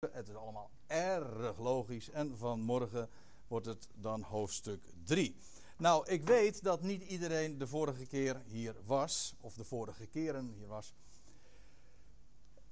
[0.00, 2.10] Het is allemaal erg logisch.
[2.10, 3.08] En vanmorgen
[3.48, 5.36] wordt het dan hoofdstuk 3.
[5.78, 10.54] Nou, ik weet dat niet iedereen de vorige keer hier was, of de vorige keren
[10.56, 10.94] hier was.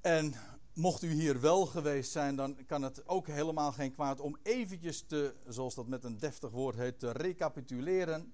[0.01, 0.35] En
[0.75, 5.03] mocht u hier wel geweest zijn, dan kan het ook helemaal geen kwaad om eventjes
[5.03, 8.33] te, zoals dat met een deftig woord heet, te recapituleren.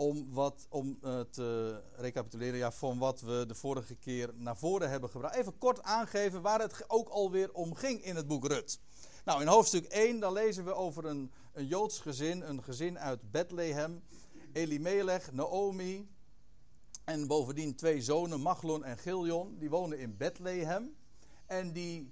[0.00, 4.90] Om, wat, om uh, te recapituleren ja, van wat we de vorige keer naar voren
[4.90, 5.34] hebben gebracht.
[5.34, 8.80] Even kort aangeven waar het ook alweer om ging in het boek Rut.
[9.24, 13.30] Nou, in hoofdstuk 1 dan lezen we over een, een Joods gezin, een gezin uit
[13.30, 14.02] Bethlehem.
[14.52, 16.08] Elimelech, Naomi
[17.04, 19.58] en bovendien twee zonen, Machlon en Giljon.
[19.58, 20.96] Die wonen in Bethlehem.
[21.46, 22.10] En die,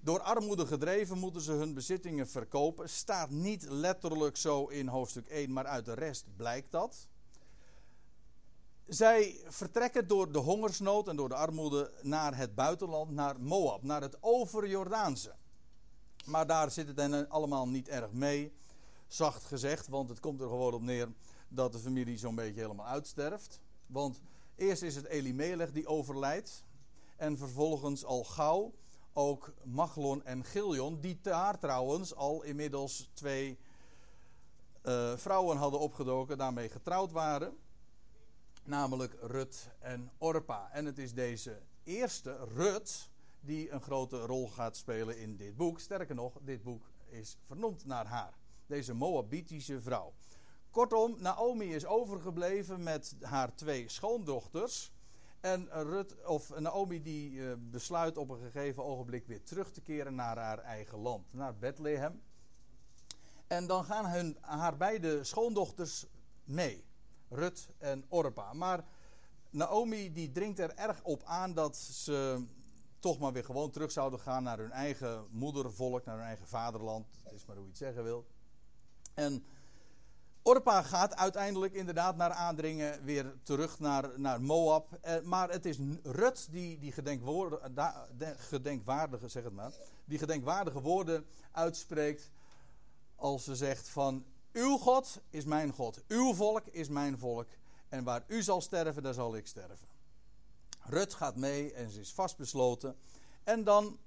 [0.00, 2.88] door armoede gedreven, moeten ze hun bezittingen verkopen.
[2.88, 7.08] Staat niet letterlijk zo in hoofdstuk 1, maar uit de rest blijkt dat.
[8.90, 14.00] Zij vertrekken door de hongersnood en door de armoede naar het buitenland, naar Moab, naar
[14.00, 15.34] het overjordaanse.
[16.24, 18.52] Maar daar zit het hen allemaal niet erg mee,
[19.06, 21.08] zacht gezegd, want het komt er gewoon op neer
[21.48, 23.60] dat de familie zo'n beetje helemaal uitsterft.
[23.86, 24.20] Want
[24.56, 26.64] eerst is het Elimelech die overlijdt
[27.16, 28.74] en vervolgens al gauw
[29.12, 33.58] ook Machlon en Giljon, die daar trouwens al inmiddels twee
[34.82, 37.58] uh, vrouwen hadden opgedoken, daarmee getrouwd waren
[38.64, 40.70] namelijk Rut en Orpa.
[40.72, 45.80] En het is deze eerste, Rut, die een grote rol gaat spelen in dit boek.
[45.80, 48.38] Sterker nog, dit boek is vernoemd naar haar.
[48.66, 50.12] Deze Moabitische vrouw.
[50.70, 54.92] Kortom, Naomi is overgebleven met haar twee schoondochters.
[55.40, 60.14] En Rut, of Naomi die uh, besluit op een gegeven ogenblik weer terug te keren
[60.14, 62.22] naar haar eigen land, naar Bethlehem.
[63.46, 66.06] En dan gaan hun, haar beide schoondochters
[66.44, 66.84] mee.
[67.30, 68.52] Rut en Orpa.
[68.52, 68.84] Maar
[69.50, 72.44] Naomi die dringt er erg op aan dat ze
[72.98, 77.06] toch maar weer gewoon terug zouden gaan naar hun eigen moedervolk, naar hun eigen vaderland.
[77.22, 78.26] Het is maar hoe je het zeggen wil.
[79.14, 79.44] En
[80.42, 84.98] Orpa gaat uiteindelijk inderdaad naar aandringen weer terug naar, naar Moab.
[85.00, 86.92] Eh, maar het is Rut die die
[88.36, 89.72] gedenkwaardige, zeg het maar,
[90.04, 92.30] die gedenkwaardige woorden uitspreekt
[93.14, 96.02] als ze zegt van uw God is mijn God.
[96.08, 97.48] Uw volk is mijn volk.
[97.88, 99.88] En waar u zal sterven, daar zal ik sterven.
[100.80, 102.96] Rut gaat mee en ze is vastbesloten.
[103.44, 103.98] En dan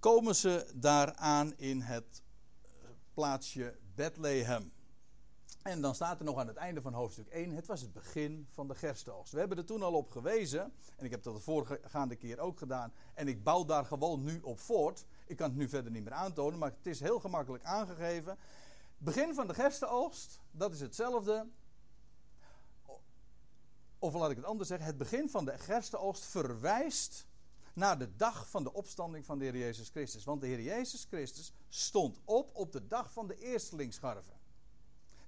[0.00, 2.22] komen ze daaraan in het
[2.62, 4.72] eh, plaatsje Bethlehem.
[5.62, 8.46] En dan staat er nog aan het einde van hoofdstuk 1: het was het begin
[8.50, 9.32] van de gerstenoogst.
[9.32, 12.58] We hebben er toen al op gewezen, en ik heb dat de voorgaande keer ook
[12.58, 15.04] gedaan, en ik bouw daar gewoon nu op voort.
[15.26, 18.38] Ik kan het nu verder niet meer aantonen, maar het is heel gemakkelijk aangegeven.
[18.98, 21.48] Begin van de gerstenoogst, dat is hetzelfde.
[23.98, 27.26] Of laat ik het anders zeggen, het begin van de gerstenoogst verwijst
[27.72, 30.24] naar de dag van de opstanding van de Heer Jezus Christus.
[30.24, 34.34] Want de Heer Jezus Christus stond op op de dag van de eerstelingsscharven.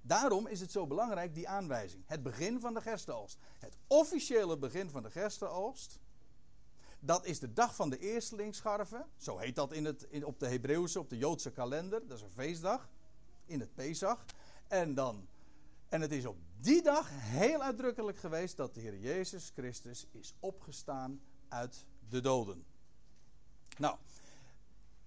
[0.01, 2.03] Daarom is het zo belangrijk, die aanwijzing.
[2.05, 3.37] Het begin van de gerstenoogst.
[3.57, 5.99] Het officiële begin van de gerstenoogst.
[6.99, 9.05] Dat is de dag van de eerstelingsscharven.
[9.17, 12.07] Zo heet dat in het, op de Hebreeuwse, op de Joodse kalender.
[12.07, 12.89] Dat is een feestdag
[13.49, 14.25] in het Pesach.
[14.67, 15.27] En dan,
[15.89, 20.33] en het is op die dag heel uitdrukkelijk geweest dat de Heer Jezus Christus is
[20.39, 22.65] opgestaan uit de doden.
[23.77, 23.97] Nou,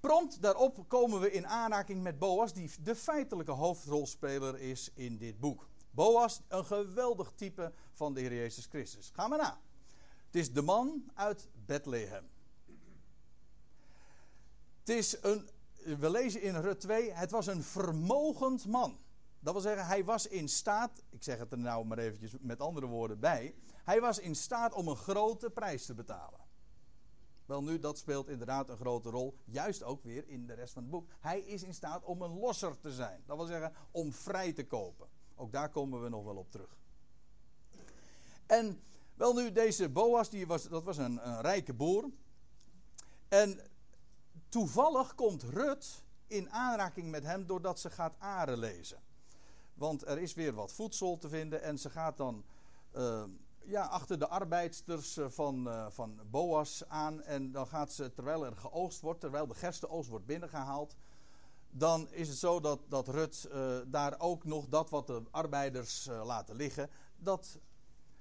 [0.01, 5.41] prompt daarop komen we in aanraking met Boas, die de feitelijke hoofdrolspeler is in dit
[5.41, 5.69] boek.
[5.91, 9.11] Boas, een geweldig type van de Heer Jezus Christus.
[9.15, 9.61] Ga maar na.
[10.27, 12.31] Het is de man uit Bethlehem.
[14.79, 15.49] Het is een
[15.85, 18.99] we lezen in Rut 2, het was een vermogend man.
[19.41, 22.61] Dat wil zeggen, hij was in staat, ik zeg het er nou maar eventjes met
[22.61, 23.55] andere woorden bij,
[23.85, 26.41] hij was in staat om een grote prijs te betalen.
[27.47, 30.83] Wel nu, dat speelt inderdaad een grote rol, juist ook weer in de rest van
[30.83, 31.09] het boek.
[31.21, 33.23] Hij is in staat om een losser te zijn.
[33.27, 35.09] Dat wil zeggen, om vrij te kopen.
[35.35, 36.77] Ook daar komen we nog wel op terug.
[38.47, 38.81] En
[39.15, 42.11] wel nu, deze Boas, die was, dat was een, een rijke boer.
[43.29, 43.61] En
[44.53, 48.99] Toevallig komt Rut in aanraking met hem doordat ze gaat aren lezen.
[49.75, 52.45] Want er is weer wat voedsel te vinden en ze gaat dan
[52.97, 53.25] uh,
[53.65, 57.23] ja, achter de arbeidsters eh, van, uh, van Boas aan.
[57.23, 60.97] En dan gaat ze, terwijl er geoogst wordt, terwijl de gerstenoogst wordt binnengehaald.
[61.71, 63.49] Dan is het zo dat, dat Rut
[63.87, 67.59] daar ook nog dat wat de arbeiders laten liggen, dat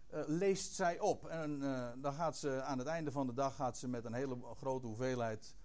[0.10, 1.28] leest zij op.
[1.28, 1.60] En
[2.01, 4.88] dan gaat ze aan het einde van de dag gaat ze met een hele grote
[4.88, 5.56] hoeveelheid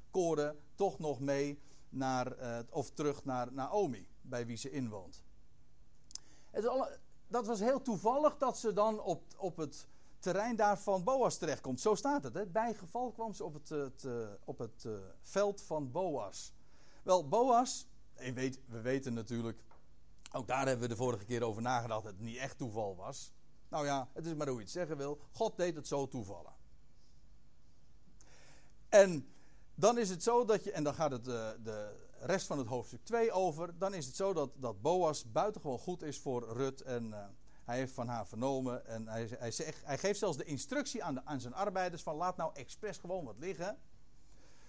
[0.74, 5.24] toch nog mee naar, uh, of terug naar Naomi, bij wie ze inwoont.
[6.50, 6.98] Het alle,
[7.28, 9.86] dat was heel toevallig dat ze dan op, op het
[10.18, 11.80] terrein daar van Boas terechtkomt.
[11.80, 12.34] Zo staat het.
[12.34, 12.46] Hè?
[12.46, 14.06] Bij geval kwam ze op het, het
[14.44, 16.52] op het uh, veld van Boas.
[17.02, 19.62] Wel, Boas, weet, we weten natuurlijk,
[20.32, 23.32] ook daar hebben we de vorige keer over nagedacht, dat het niet echt toeval was.
[23.68, 25.20] Nou ja, het is maar hoe je het zeggen wil.
[25.32, 26.54] God deed het zo toevallen.
[28.88, 29.35] En
[29.76, 32.58] dan is het zo dat je, en dan gaat het de, eh, de rest van
[32.58, 36.52] het hoofdstuk 2 over, dan is het zo dat, dat Boas buitengewoon goed is voor
[36.52, 37.24] Rut en uh,
[37.64, 39.52] hij heeft van haar vernomen en hij, hij,
[39.84, 43.38] hij geeft zelfs de instructie aan, aan zijn arbeiders van laat nou expres gewoon wat
[43.38, 43.78] liggen,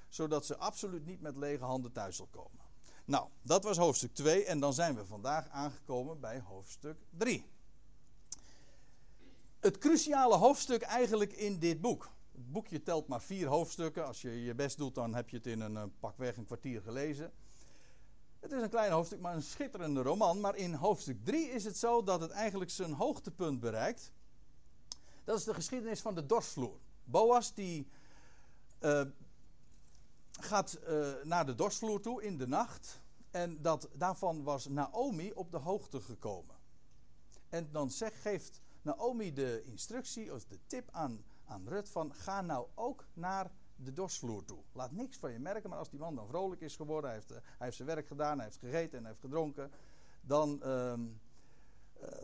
[0.09, 2.65] zodat ze absoluut niet met lege handen thuis zal komen.
[3.05, 7.45] Nou, dat was hoofdstuk 2 en dan zijn we vandaag aangekomen bij hoofdstuk 3.
[9.59, 12.09] Het cruciale hoofdstuk eigenlijk in dit boek.
[12.39, 14.05] Boekje telt maar vier hoofdstukken.
[14.05, 16.81] Als je je best doet, dan heb je het in een, een pakweg een kwartier
[16.81, 17.31] gelezen.
[18.39, 20.39] Het is een klein hoofdstuk, maar een schitterende roman.
[20.39, 24.11] Maar in hoofdstuk 3 is het zo dat het eigenlijk zijn hoogtepunt bereikt.
[25.23, 26.79] Dat is de geschiedenis van de dorsvloer.
[27.03, 27.87] Boas die
[28.81, 29.01] uh,
[30.31, 33.01] gaat uh, naar de dorsvloer toe in de nacht.
[33.31, 36.55] En dat, daarvan was Naomi op de hoogte gekomen.
[37.49, 42.67] En dan geeft Naomi de instructie of de tip aan, aan Rut van ga nou
[42.75, 44.59] ook naar de dorsvloer toe.
[44.71, 47.31] Laat niks van je merken, maar als die man dan vrolijk is geworden, hij heeft,
[47.31, 49.71] eh, hij heeft zijn werk gedaan, hij heeft gegeten en hij heeft gedronken,
[50.21, 50.93] dan, uh,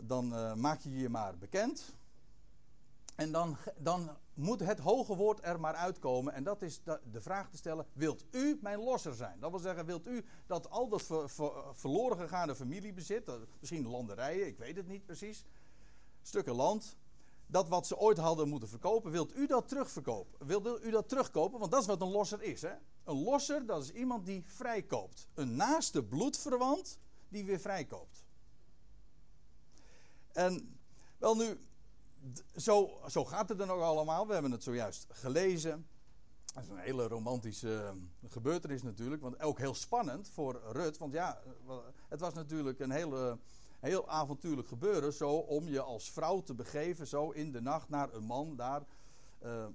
[0.04, 1.94] dan uh, maak je je maar bekend.
[3.16, 6.34] En dan, dan moet het hoge woord er maar uitkomen.
[6.34, 9.40] En dat is de, vraag te stellen: wilt u mijn losser zijn?
[9.40, 14.48] Dat wil zeggen, wilt u dat al dat ver, ver, verloren gegaane familiebezit, misschien landerijen,
[14.48, 15.46] ik weet het niet precies,
[16.22, 16.98] stukken land,
[17.54, 20.48] dat wat ze ooit hadden moeten verkopen, wilt u dat terugverkopen?
[20.48, 21.60] Wilt u dat terugkopen?
[21.60, 22.62] Want dat is wat een losser is.
[22.62, 22.74] Hè?
[23.04, 25.28] Een losser, dat is iemand die vrijkoopt.
[25.34, 28.24] Een naaste bloedverwant die weer vrijkoopt.
[30.32, 30.80] En
[31.18, 31.60] wel nu,
[32.56, 34.28] zo, zo gaat het dan ook allemaal.
[34.28, 35.88] We hebben het zojuist gelezen.
[36.54, 37.98] Dat is een hele romantische ehm,
[38.28, 39.22] gebeurtenis natuurlijk.
[39.22, 40.98] Want ook heel spannend voor Rut.
[40.98, 41.42] Want ja,
[42.08, 43.38] het was natuurlijk een hele
[43.84, 45.14] heel avontuurlijk gebeuren.
[45.14, 48.84] Zo om je als vrouw te begeven, zo in de nacht naar een man daar.
[49.44, 49.66] Uh,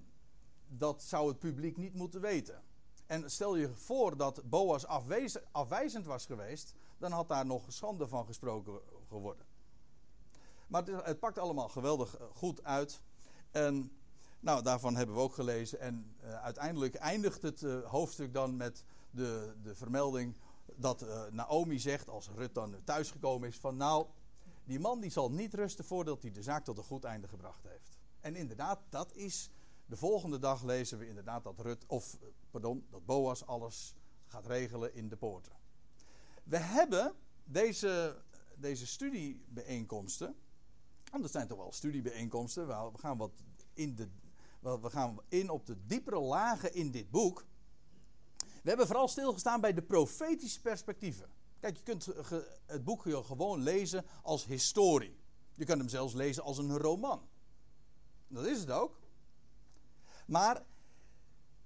[0.69, 2.63] dat zou het publiek niet moeten weten.
[3.07, 4.87] En stel je voor dat Boas
[5.53, 9.47] afwijzend was geweest, dan had daar nog schande van gesproken geworden.
[10.67, 13.03] Maar het, het pakt allemaal geweldig eh, goed uit.
[13.51, 13.93] En
[14.41, 15.81] nou, daarvan hebben we ook gelezen.
[15.81, 20.37] En uh, uiteindelijk eindigt het hoofdstuk dan met de, de vermelding
[20.77, 24.07] dat uh, Naomi zegt, als Rut dan thuisgekomen is, van nou,
[24.65, 27.65] die man die zal niet rusten voordat hij de zaak tot een goed einde gebracht
[27.65, 27.99] heeft.
[28.21, 29.51] En inderdaad, dat is,
[29.87, 32.17] de volgende dag lezen we inderdaad dat Rut, of
[32.51, 33.95] pardon, dat Boas alles
[34.27, 35.53] gaat regelen in de poorten.
[36.45, 37.15] We hebben
[37.45, 38.17] deze,
[38.57, 40.37] deze studiebijeenkomsten,
[41.13, 43.33] en dat zijn toch wel studiebijeenkomsten, we gaan wat
[43.73, 44.09] in de,
[44.61, 47.45] we gaan in op de diepere lagen in dit boek.
[48.69, 51.31] We hebben vooral stilgestaan bij de profetische perspectieven.
[51.61, 52.09] Kijk, je kunt
[52.67, 55.21] het boek gewoon lezen als historie.
[55.55, 57.29] Je kunt hem zelfs lezen als een roman.
[58.27, 59.01] Dat is het ook.
[60.27, 60.65] Maar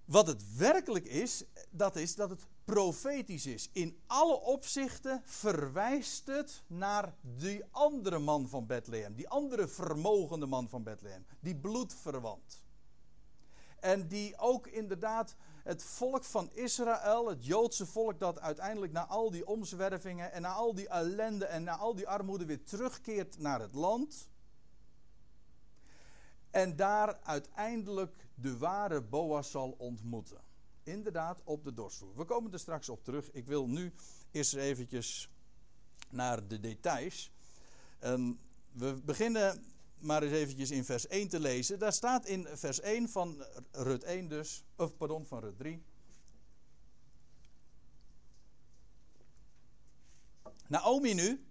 [0.04, 3.68] wat het werkelijk is, dat is dat het profetisch is.
[3.72, 9.14] In alle opzichten verwijst het naar die andere man van Bethlehem.
[9.14, 11.26] Die andere vermogende man van Bethlehem.
[11.40, 12.64] Die bloedverwant.
[13.80, 19.30] En die ook inderdaad het volk van Israël, het Joodse volk dat uiteindelijk na al
[19.30, 23.60] die omzwervingen en na al die ellende en na al die armoede weer terugkeert naar
[23.60, 24.30] het land.
[26.50, 30.40] En daar uiteindelijk de ware Boas zal ontmoeten.
[30.82, 32.16] Inderdaad, op de dorsvloer.
[32.16, 33.30] We komen er straks op terug.
[33.30, 33.92] Ik wil nu
[34.30, 35.30] eerst eventjes
[36.10, 37.32] naar de details.
[37.98, 38.38] En
[38.72, 39.71] we beginnen
[40.02, 41.78] maar eens eventjes in vers 1 te lezen.
[41.78, 45.82] Daar staat in vers 1 van Rut 1 dus, of pardon, van Rut 3.
[50.68, 51.44] Naomi nu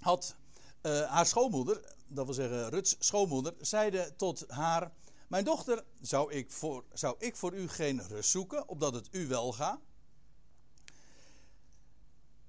[0.00, 0.36] had
[0.82, 4.92] uh, haar schoonmoeder, dat wil zeggen Ruts schoonmoeder, zeide tot haar:
[5.26, 9.26] Mijn dochter, zou ik voor, zou ik voor u geen rust zoeken, opdat het u
[9.26, 9.80] wel gaat?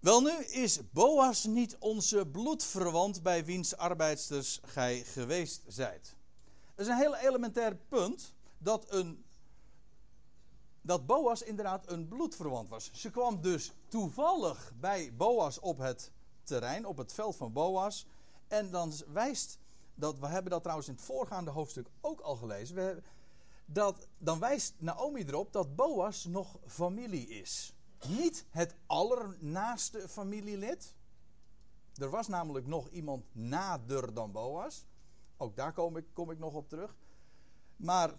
[0.04, 6.16] Welnu is Boas niet onze bloedverwant bij wiens arbeidsters gij geweest zijt.
[6.76, 9.24] Dat is een heel elementair punt dat, een,
[10.82, 12.92] dat Boas inderdaad een bloedverwant was.
[12.94, 16.12] Ze kwam dus toevallig bij Boas op het
[16.44, 18.06] terrein, op het veld van Boas.
[18.48, 19.60] En dan wijst
[19.96, 22.76] dat, we hebben dat trouwens in het voorgaande hoofdstuk ook al gelezen.
[22.76, 23.02] We,
[23.66, 27.74] dat, dan wijst Naomi erop dat Boas nog familie is
[28.08, 30.96] niet het allernaaste familielid.
[31.96, 34.86] Er was namelijk nog iemand nader dan Boas.
[35.38, 36.96] Ook daar kom ik, kom ik nog op terug.
[37.76, 38.10] Maar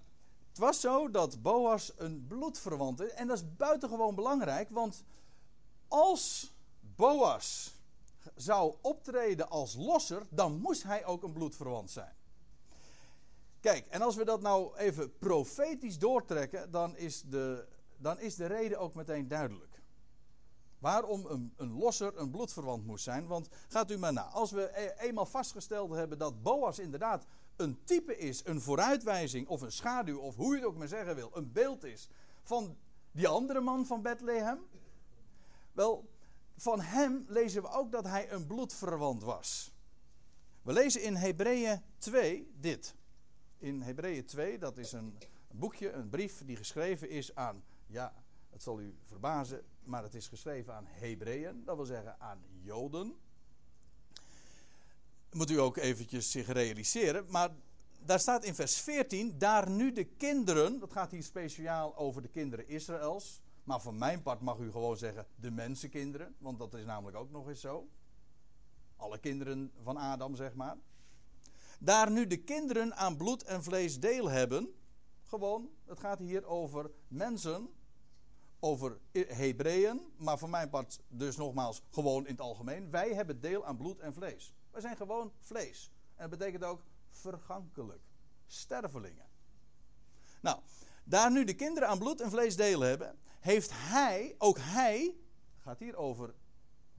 [0.49, 3.11] het was zo dat Boas een bloedverwant is.
[3.11, 5.05] En dat is buitengewoon belangrijk, want
[5.89, 7.75] als Boas
[8.35, 12.15] zou optreden als losser, dan moest hij ook een bloedverwant zijn.
[13.61, 18.47] Kijk, en als we dat nou even profetisch doortrekken, dan is de, dan is de
[18.47, 19.74] reden ook meteen duidelijk.
[20.85, 23.27] Waarom een, een losser een bloedverwant moest zijn.
[23.27, 24.23] Want gaat u maar na.
[24.23, 27.27] Als we e- eenmaal vastgesteld hebben dat Boas inderdaad
[27.57, 31.15] een type is, een vooruitwijzing of een schaduw, of hoe je het ook maar zeggen
[31.15, 32.09] wil, een beeld is
[32.43, 32.77] van
[33.13, 34.59] die andere man van Bethlehem.
[35.73, 36.09] Wel,
[36.57, 39.73] van hem lezen we ook dat hij een bloedverwant was.
[40.63, 42.95] We lezen in Hebreeën 2 dit.
[43.59, 45.19] In Hebreeën 2, dat is een
[45.51, 48.24] boekje, een brief die geschreven is aan, ja,
[48.55, 53.15] het zal u verbazen, maar het is geschreven aan Hebreeën, dat wil zeggen aan Joden.
[55.33, 57.51] Moet u ook eventjes zich realiseren, maar
[58.05, 62.29] daar staat in vers 14, daar nu de kinderen, dat gaat hier speciaal over de
[62.29, 66.85] kinderen Israëls, maar van mijn part mag u gewoon zeggen de mensenkinderen, want dat is
[66.85, 67.89] namelijk ook nog eens zo.
[68.97, 70.77] Alle kinderen van Adam, zeg maar.
[71.81, 74.75] Daar nu de kinderen aan bloed en vlees deel hebben,
[75.23, 77.69] gewoon, het gaat hier over mensen,
[78.65, 82.91] over Hebreeën, maar van mijn part dus nogmaals gewoon in het algemeen.
[82.91, 84.55] Wij hebben deel aan bloed en vlees.
[84.71, 85.93] Wij zijn gewoon vlees.
[86.15, 88.03] En dat betekent ook vergankelijk.
[88.47, 89.27] Stervelingen.
[90.41, 90.59] Nou,
[91.05, 95.17] daar nu de kinderen aan bloed en vlees deel hebben, heeft hij, ook hij,
[95.59, 96.35] gaat hier over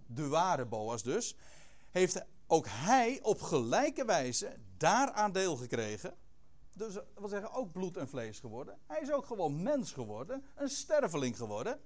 [0.07, 1.35] de ware Boas dus,
[1.91, 6.13] heeft ook hij op gelijke wijze daaraan deel gekregen.
[6.75, 8.77] Dus dat wil zeggen ook bloed en vlees geworden.
[8.87, 11.79] Hij is ook gewoon mens geworden, een sterveling geworden.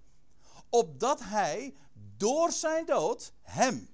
[0.70, 1.76] Opdat hij
[2.18, 3.90] door zijn dood hem,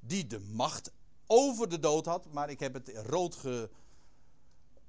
[0.00, 0.92] die de macht
[1.26, 3.70] over de dood had, maar ik heb het rood, ge,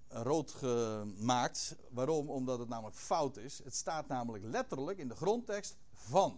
[0.08, 1.76] rood gemaakt.
[1.90, 2.30] Waarom?
[2.30, 3.62] Omdat het namelijk fout is.
[3.64, 6.32] Het staat namelijk letterlijk in de grondtekst van.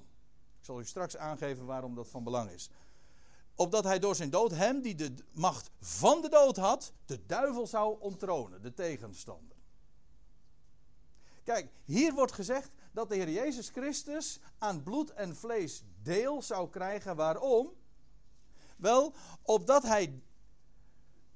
[0.60, 2.70] Ik zal u straks aangeven waarom dat van belang is.
[3.56, 7.68] Opdat hij door zijn dood hem die de macht van de dood had, de duivel
[7.68, 9.58] zou onttronen, de tegenstander.
[11.44, 16.70] Kijk, hier wordt gezegd dat de Heer Jezus Christus aan bloed en vlees deel zou
[16.70, 17.16] krijgen.
[17.16, 17.74] Waarom?
[18.78, 20.22] Wel, opdat hij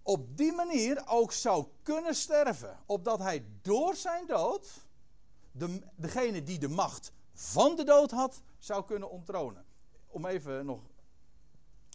[0.02, 2.80] op die manier ook zou kunnen sterven.
[2.86, 4.88] Opdat hij door zijn dood,
[5.52, 9.66] de, degene die de macht van de dood had, zou kunnen onttronen.
[10.08, 10.82] Om even nog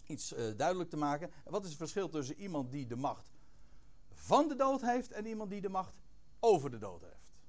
[0.07, 1.31] iets uh, duidelijk te maken.
[1.43, 3.33] Wat is het verschil tussen iemand die de macht
[4.11, 5.99] van de dood heeft en iemand die de macht
[6.39, 7.39] over de dood heeft?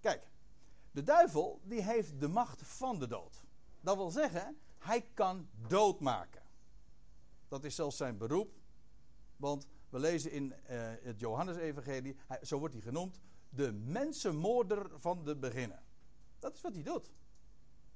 [0.00, 0.28] Kijk,
[0.90, 3.42] de duivel die heeft de macht van de dood.
[3.80, 6.42] Dat wil zeggen, hij kan doodmaken.
[7.48, 8.54] Dat is zelfs zijn beroep.
[9.36, 15.36] Want we lezen in uh, het Johannesevangelie, zo wordt hij genoemd, de mensenmoorder van de
[15.36, 15.82] beginnen.
[16.38, 17.10] Dat is wat hij doet.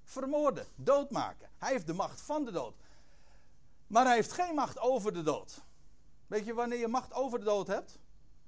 [0.09, 1.49] Vermoorden, doodmaken.
[1.59, 2.75] Hij heeft de macht van de dood.
[3.87, 5.65] Maar hij heeft geen macht over de dood.
[6.27, 7.99] Weet je wanneer je macht over de dood hebt?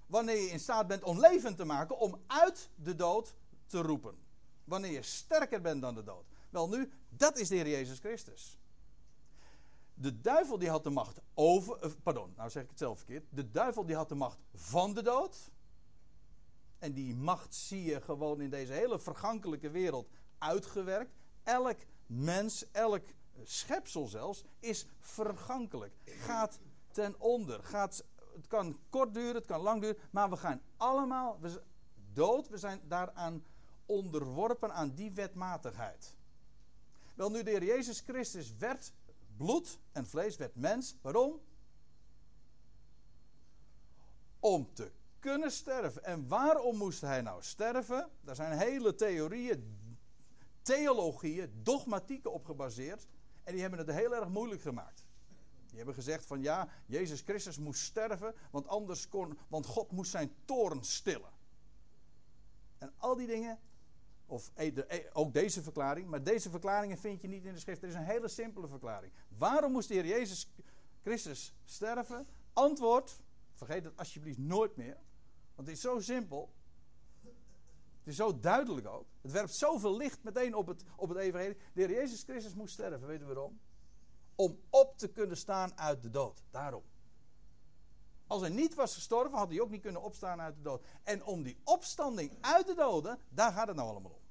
[0.07, 3.35] Wanneer je in staat bent om levend te maken, om uit de dood
[3.67, 4.19] te roepen.
[4.65, 6.25] Wanneer je sterker bent dan de dood.
[6.51, 8.59] Wel nu, dat is de Heer Jezus Christus.
[9.95, 13.25] De duivel die had de macht over, eh, pardon, nou zeg ik het zelf verkeerd.
[13.31, 15.51] De duivel die had de macht van de dood.
[16.79, 21.18] En die macht zie je gewoon in deze hele vergankelijke wereld uitgewerkt.
[21.49, 23.05] Elk mens, elk
[23.43, 25.95] schepsel zelfs, is vergankelijk.
[26.05, 26.59] Gaat
[26.91, 27.63] ten onder.
[27.63, 29.97] Gaat, het kan kort duren, het kan lang duren.
[30.11, 31.63] Maar we gaan allemaal we,
[32.13, 32.49] dood.
[32.49, 33.45] We zijn daaraan
[33.87, 36.15] onderworpen aan die wetmatigheid.
[37.15, 38.93] Wel nu, de Heer Jezus Christus werd
[39.37, 40.97] bloed en vlees, werd mens.
[41.01, 41.41] Waarom?
[44.41, 46.05] Om te kunnen sterven.
[46.05, 48.11] En waarom moest hij nou sterven?
[48.21, 49.88] Daar zijn hele theorieën,
[50.69, 53.07] theologieën, dogmatieken op gebaseerd.
[53.45, 55.07] En die hebben het heel erg moeilijk gemaakt.
[55.67, 60.11] Die hebben gezegd van ja, Jezus Christus moest sterven, want anders kon, want God moest
[60.11, 61.31] zijn toren stillen.
[62.79, 63.59] En al die dingen
[64.27, 67.83] of e- e- ook deze verklaring, maar deze verklaringen vind je niet in de schrift.
[67.83, 69.13] Er is een hele simpele verklaring.
[69.39, 70.53] Waarom moest de Heer Jezus
[71.03, 72.27] Christus sterven?
[72.53, 73.21] Antwoord,
[73.53, 74.97] vergeet het alsjeblieft nooit meer,
[75.55, 76.53] want het is zo simpel.
[78.09, 79.07] Het is zo duidelijk ook.
[79.23, 81.19] Het werpt zoveel licht meteen op het, op het.
[81.19, 83.61] De Heer Jezus Christus moest sterven, weet je waarom?
[84.35, 86.43] Om op te kunnen staan uit de dood.
[86.51, 86.83] Daarom.
[88.27, 90.85] Als hij niet was gestorven, had hij ook niet kunnen opstaan uit de dood.
[91.03, 94.23] En om die opstanding uit de doden, daar gaat het nou allemaal om.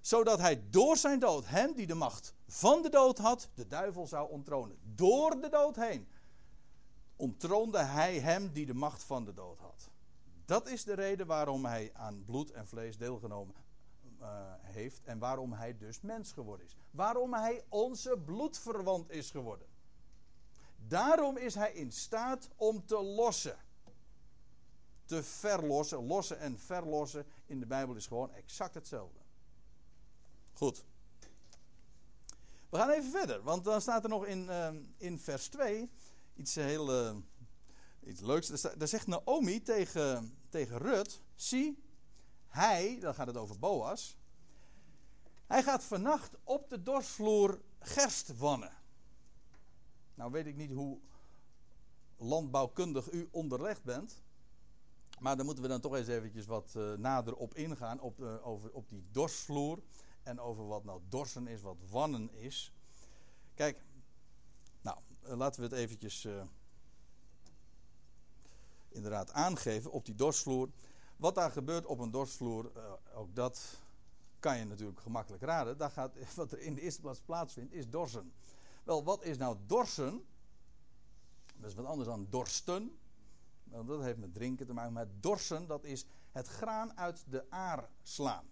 [0.00, 4.06] Zodat hij door zijn dood hem die de macht van de dood had, de duivel
[4.06, 4.78] zou onttronen.
[4.82, 6.08] Door de dood heen
[7.16, 9.92] onttroonde hij hem die de macht van de dood had.
[10.44, 13.54] Dat is de reden waarom hij aan bloed en vlees deelgenomen
[14.20, 16.76] uh, heeft en waarom hij dus mens geworden is.
[16.90, 19.66] Waarom hij onze bloedverwant is geworden.
[20.76, 23.58] Daarom is hij in staat om te lossen.
[25.04, 26.06] Te verlossen.
[26.06, 29.18] Lossen en verlossen in de Bijbel is gewoon exact hetzelfde.
[30.52, 30.84] Goed.
[32.68, 35.90] We gaan even verder, want dan staat er nog in, uh, in vers 2
[36.34, 37.16] iets heel uh,
[38.06, 38.48] iets leuks.
[38.76, 41.82] Daar zegt Naomi tegen, tegen Rut: Zie,
[42.48, 44.16] hij, dan gaat het over Boas.
[45.46, 48.72] Hij gaat vannacht op de dorsvloer gerst wannen.
[50.14, 50.98] Nou weet ik niet hoe
[52.16, 54.22] landbouwkundig u onderlegd bent.
[55.18, 58.00] Maar daar moeten we dan toch eens eventjes wat uh, nader op ingaan.
[58.00, 59.82] Op, uh, over, op die dorsvloer.
[60.22, 62.72] En over wat nou dorsen is, wat wannen is.
[63.54, 63.84] Kijk,
[64.80, 66.28] nou, uh, laten we het eventjes
[68.94, 70.68] inderdaad aangeven op die dorsvloer.
[71.16, 72.72] Wat daar gebeurt op een dorsvloer,
[73.14, 73.78] ook dat
[74.38, 75.78] kan je natuurlijk gemakkelijk raden.
[75.78, 78.32] Daar gaat, wat er in de eerste plaats plaatsvindt, is dorsen.
[78.84, 80.24] Wel, wat is nou dorsen?
[81.56, 82.98] Dat is wat anders dan dorsten.
[83.64, 84.92] Want dat heeft met drinken te maken.
[84.92, 88.46] Maar dorsen, dat is het graan uit de aar slaan.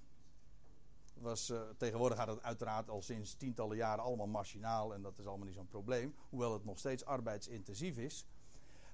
[1.15, 4.95] Was, uh, tegenwoordig gaat het uiteraard al sinds tientallen jaren allemaal machinaal.
[4.95, 6.15] En dat is allemaal niet zo'n probleem.
[6.29, 8.27] Hoewel het nog steeds arbeidsintensief is.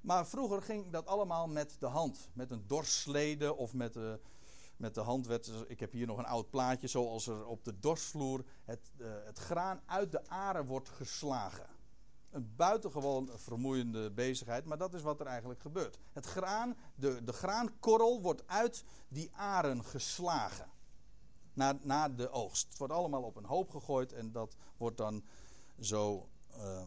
[0.00, 2.28] Maar vroeger ging dat allemaal met de hand.
[2.32, 4.20] Met een dorslede of met de,
[4.76, 5.28] met de hand.
[5.66, 6.88] Ik heb hier nog een oud plaatje.
[6.88, 11.66] Zoals er op de dorsvloer het, uh, het graan uit de aren wordt geslagen.
[12.30, 15.98] Een buitengewoon vermoeiende bezigheid, maar dat is wat er eigenlijk gebeurt.
[16.12, 20.70] Het graan, de, de graankorrel wordt uit die aren geslagen.
[21.52, 22.68] Na, na de oogst.
[22.68, 25.24] Het wordt allemaal op een hoop gegooid en dat wordt dan
[25.80, 26.82] zo uh,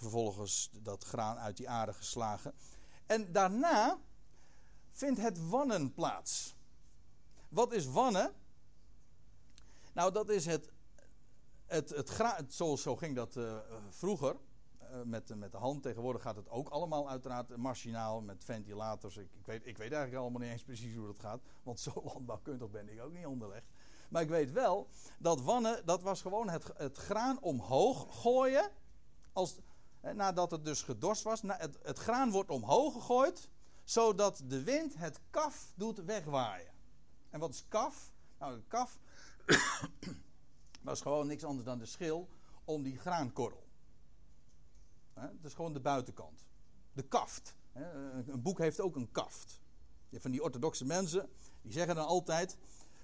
[0.00, 2.54] vervolgens dat graan uit die aren geslagen.
[3.06, 3.98] En daarna
[4.90, 6.56] vindt het wannen plaats.
[7.48, 8.32] Wat is wannen?
[9.92, 10.70] Nou, dat is het.
[11.66, 14.36] het, het, het zo, zo ging dat uh, vroeger.
[14.80, 15.82] Uh, met, met de hand.
[15.82, 19.16] Tegenwoordig gaat het ook allemaal uiteraard machinaal met ventilators.
[19.16, 21.40] Ik, ik, weet, ik weet eigenlijk allemaal niet eens precies hoe dat gaat.
[21.62, 23.66] Want zo landbouwkundig ben ik ook niet onderlegd.
[24.08, 28.70] Maar ik weet wel dat wannen, dat was gewoon het, het graan omhoog gooien.
[29.32, 29.62] Als, eh,
[30.00, 31.42] nadat het dus gedorst was.
[31.42, 33.48] Het, het graan wordt omhoog gegooid.
[33.84, 36.72] Zodat de wind het kaf doet wegwaaien.
[37.30, 38.12] En wat is kaf?
[38.38, 38.98] Nou, kaf
[40.82, 42.28] was gewoon niks anders dan de schil
[42.64, 43.68] om die graankorrel.
[45.14, 46.44] Het is gewoon de buitenkant.
[46.92, 47.56] De kaft.
[47.72, 49.60] Een boek heeft ook een kaft.
[50.12, 51.30] Van die orthodoxe mensen,
[51.62, 52.56] die zeggen dan altijd,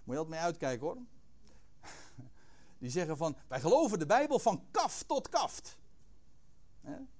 [0.04, 0.96] moet je altijd mee uitkijken hoor.
[2.78, 5.78] Die zeggen van, wij geloven de Bijbel van kaf tot kaft.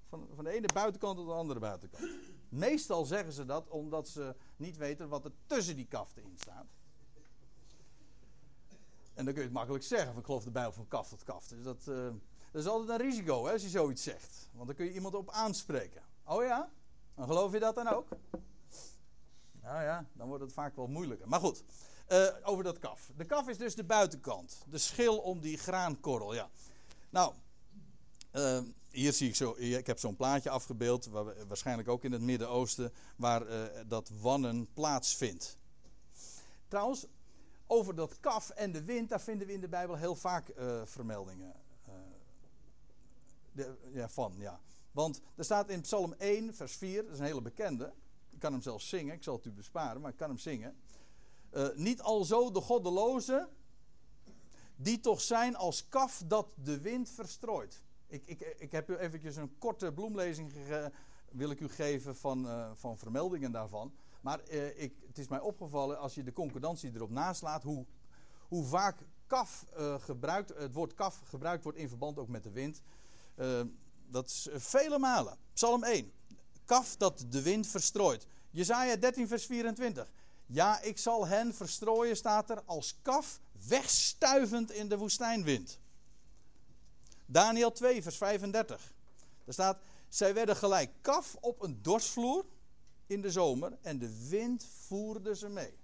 [0.09, 2.09] Van, van de ene buitenkant tot de andere buitenkant.
[2.49, 6.65] Meestal zeggen ze dat omdat ze niet weten wat er tussen die kaften in staat.
[9.13, 11.49] En dan kun je het makkelijk zeggen, van geloof de Bijbel van kaft tot kaft.
[11.49, 12.09] Dus dat, uh,
[12.51, 14.49] dat is altijd een risico hè, als je zoiets zegt.
[14.53, 16.01] Want dan kun je iemand op aanspreken.
[16.25, 16.71] Oh ja?
[17.15, 18.07] Dan geloof je dat dan ook?
[19.61, 21.27] Nou ja, dan wordt het vaak wel moeilijker.
[21.27, 21.63] Maar goed,
[22.11, 23.11] uh, over dat kaf.
[23.15, 24.63] De kaf is dus de buitenkant.
[24.69, 26.49] De schil om die graankorrel, ja.
[27.09, 27.33] Nou,
[28.37, 32.21] uh, hier zie ik zo, ik heb zo'n plaatje afgebeeld, waar, waarschijnlijk ook in het
[32.21, 35.57] Midden-Oosten, waar uh, dat wannen plaatsvindt.
[36.67, 37.05] Trouwens,
[37.67, 40.81] over dat kaf en de wind, daar vinden we in de Bijbel heel vaak uh,
[40.85, 41.53] vermeldingen
[41.87, 41.93] uh,
[43.51, 44.33] de, ja, van.
[44.37, 44.59] Ja.
[44.91, 47.93] Want er staat in Psalm 1, vers 4, dat is een hele bekende.
[48.29, 50.75] Ik kan hem zelfs zingen, ik zal het u besparen, maar ik kan hem zingen.
[51.75, 53.49] Niet alzo de goddelozen,
[54.75, 57.81] die toch zijn als kaf dat de wind verstrooit.
[58.07, 60.53] Ik, ik, ik heb u eventjes een korte bloemlezing
[61.31, 63.93] wil ik u geven van, van vermeldingen daarvan.
[64.21, 67.85] Maar eh, ik, het is mij opgevallen als je de concordantie erop naslaat, hoe,
[68.47, 72.51] hoe vaak kaf uh, gebruikt, het woord kaf gebruikt wordt in verband ook met de
[72.51, 72.81] wind.
[74.09, 75.37] Dat is vele malen.
[75.53, 76.11] Psalm 1.
[76.65, 78.27] Kaf dat de wind verstrooit.
[78.51, 80.11] Jezaja 13 vers 24.
[80.45, 85.79] Ja, ik zal hen verstrooien, staat er, als kaf wegstuivend in de woestijnwind.
[87.27, 88.93] Daniel 2 vers 35.
[89.45, 92.45] Daar staat, zij werden gelijk kaf op een dorsvloer
[93.07, 95.77] in de zomer en de wind voerde ze mee.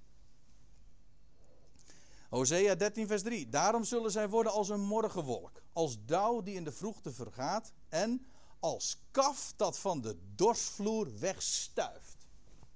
[2.29, 3.49] Hosea 13, vers 3.
[3.49, 8.27] Daarom zullen zij worden als een morgenwolk, als dauw die in de vroegte vergaat en
[8.60, 12.27] als kaf dat van de dorsvloer wegstuift.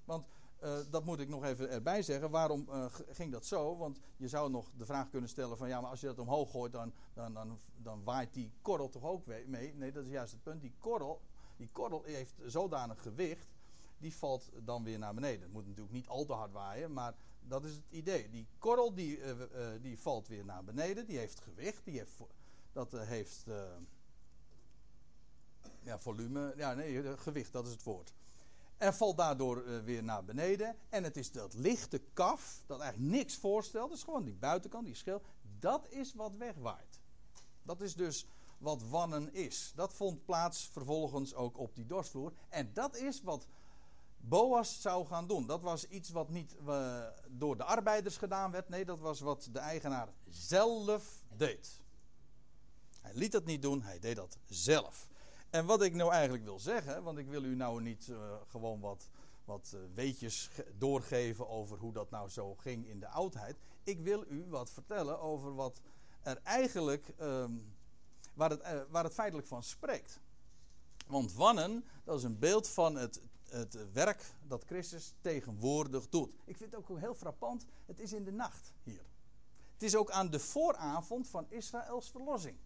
[0.06, 0.28] Want
[0.64, 2.30] uh, dat moet ik nog even erbij zeggen.
[2.30, 3.78] Waarom uh, ging dat zo?
[3.78, 6.52] Want je zou nog de vraag kunnen stellen van ja, maar als je dat omhoog
[6.52, 9.76] gooit, dan, dan, dan, dan waait die korrel toch ook mee?
[9.76, 10.62] Nee, dat is juist het punt.
[10.62, 11.22] Die korrel,
[11.58, 13.56] die korrel heeft zodanig gewicht
[13.98, 15.42] die valt dan weer naar beneden.
[15.42, 17.16] Het moet natuurlijk niet al te hard waaien, maar
[17.48, 18.30] Dat is het idee.
[18.30, 19.34] Die korrel die, uh,
[19.82, 21.06] die valt weer naar beneden.
[21.06, 21.86] Die heeft gewicht.
[21.86, 22.22] Die heeft,
[22.72, 23.46] dat heeft
[25.84, 26.54] ja, volume.
[26.58, 28.14] Ja, nee, gewicht, dat is het woord.
[28.78, 30.76] En valt daardoor weer naar beneden.
[30.90, 33.92] En het is dat lichte kaf, dat eigenlijk niks voorstelt.
[33.92, 35.22] Dus gewoon die buitenkant, die schil.
[35.60, 37.00] Dat is wat wegwaait.
[37.64, 39.72] Dat is dus wat wannen is.
[39.76, 42.34] Dat vond plaats vervolgens ook op die dorsvloer.
[42.50, 43.48] En dat is wat
[44.18, 45.46] Boas zou gaan doen.
[45.46, 48.70] Dat was iets wat niet uh, door de arbeiders gedaan werd.
[48.70, 51.82] Nee, dat was wat de eigenaar zelf deed.
[53.02, 55.08] Hij liet dat niet doen, hij deed dat zelf.
[55.50, 58.80] En wat ik nou eigenlijk wil zeggen, want ik wil u nou niet uh, gewoon
[58.80, 59.10] wat,
[59.46, 63.58] wat uh, weetjes doorgeven over hoe dat nou zo ging in de oudheid.
[63.84, 65.82] Ik wil u wat vertellen over wat
[66.22, 67.76] er eigenlijk, um,
[68.34, 70.20] waar, het, uh, waar het feitelijk van spreekt.
[71.08, 76.34] Want wannen, dat is een beeld van het het werk dat Christus tegenwoordig doet.
[76.46, 77.66] Ik vind het ook heel frappant.
[77.86, 79.06] Het is in de nacht hier.
[79.74, 82.58] Het is ook aan de vooravond van Israëls verlossing.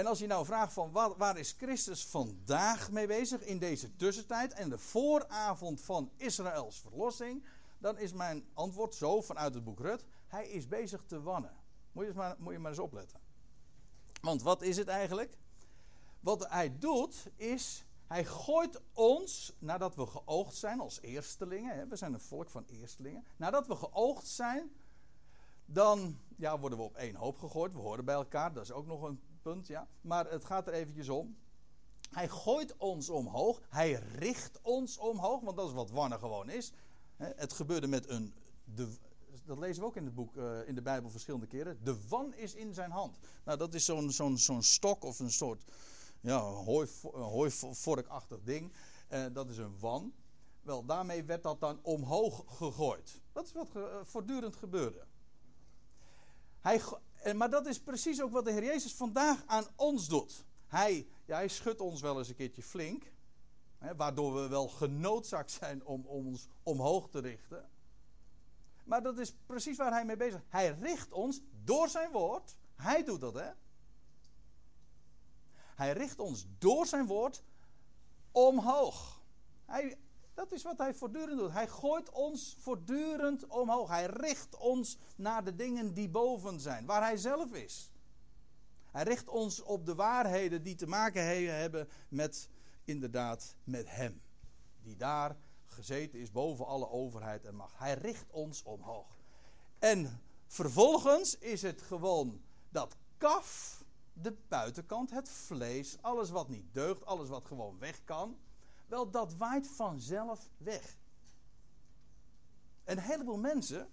[0.00, 3.96] En als je nou vraagt van waar, waar, is Christus vandaag mee bezig in deze
[3.96, 7.44] tussentijd en de vooravond van Israëls verlossing,
[7.78, 11.54] dan is mijn antwoord zo vanuit het boek Rut: hij is bezig te wannen.
[11.92, 13.20] Moet je maar, moet je maar eens opletten.
[14.20, 15.38] Want wat is het eigenlijk?
[16.20, 21.96] Wat hij doet is, hij gooit ons, nadat we geoogd zijn als eerstelingen, hè, we
[21.96, 24.72] zijn een volk van eerstelingen, nadat we geoogd zijn,
[25.64, 27.72] dan ja, worden we op één hoop gegooid.
[27.72, 29.88] We horen bij elkaar, dat is ook nog een punt, ja.
[30.00, 31.36] Maar het gaat er eventjes om.
[32.10, 36.72] Hij gooit ons omhoog, hij richt ons omhoog, want dat is wat wannen gewoon is.
[37.16, 38.88] Het gebeurde met een, de,
[39.44, 41.78] dat lezen we ook in het boek, uh, in de Bijbel verschillende keren.
[41.82, 43.18] De wan is in zijn hand.
[43.44, 45.64] Nou, dat is zo'n zo'n zo'n stok of een soort
[46.20, 48.72] ja, hooi, hooivorkachtig ding.
[49.08, 50.12] Uh, dat is een wan.
[50.62, 53.20] Wel, daarmee werd dat dan omhoog gegooid.
[53.32, 55.06] Dat is wat ge, uh, voortdurend gebeurde.
[56.60, 56.82] Hij,
[57.34, 60.44] maar dat is precies ook wat de Heer Jezus vandaag aan ons doet.
[60.66, 63.12] Hij, ja, hij schudt ons wel eens een keertje flink.
[63.78, 67.68] Hè, waardoor we wel genoodzaakt zijn om, om ons omhoog te richten.
[68.84, 70.46] Maar dat is precies waar hij mee bezig is.
[70.48, 72.56] Hij richt ons door zijn woord.
[72.74, 73.50] Hij doet dat, hè?
[75.74, 77.42] Hij richt ons door zijn woord
[78.32, 79.22] omhoog.
[79.64, 79.98] Hij,
[80.40, 81.52] dat is wat hij voortdurend doet.
[81.52, 83.88] Hij gooit ons voortdurend omhoog.
[83.88, 87.92] Hij richt ons naar de dingen die boven zijn, waar hij zelf is.
[88.90, 92.48] Hij richt ons op de waarheden die te maken hebben met,
[92.84, 94.22] inderdaad, met hem.
[94.82, 97.78] Die daar gezeten is boven alle overheid en macht.
[97.78, 99.16] Hij richt ons omhoog.
[99.78, 107.04] En vervolgens is het gewoon dat kaf de buitenkant, het vlees, alles wat niet deugt,
[107.04, 108.38] alles wat gewoon weg kan,
[108.90, 110.98] wel dat waait vanzelf weg.
[112.84, 113.88] En een heleboel mensen,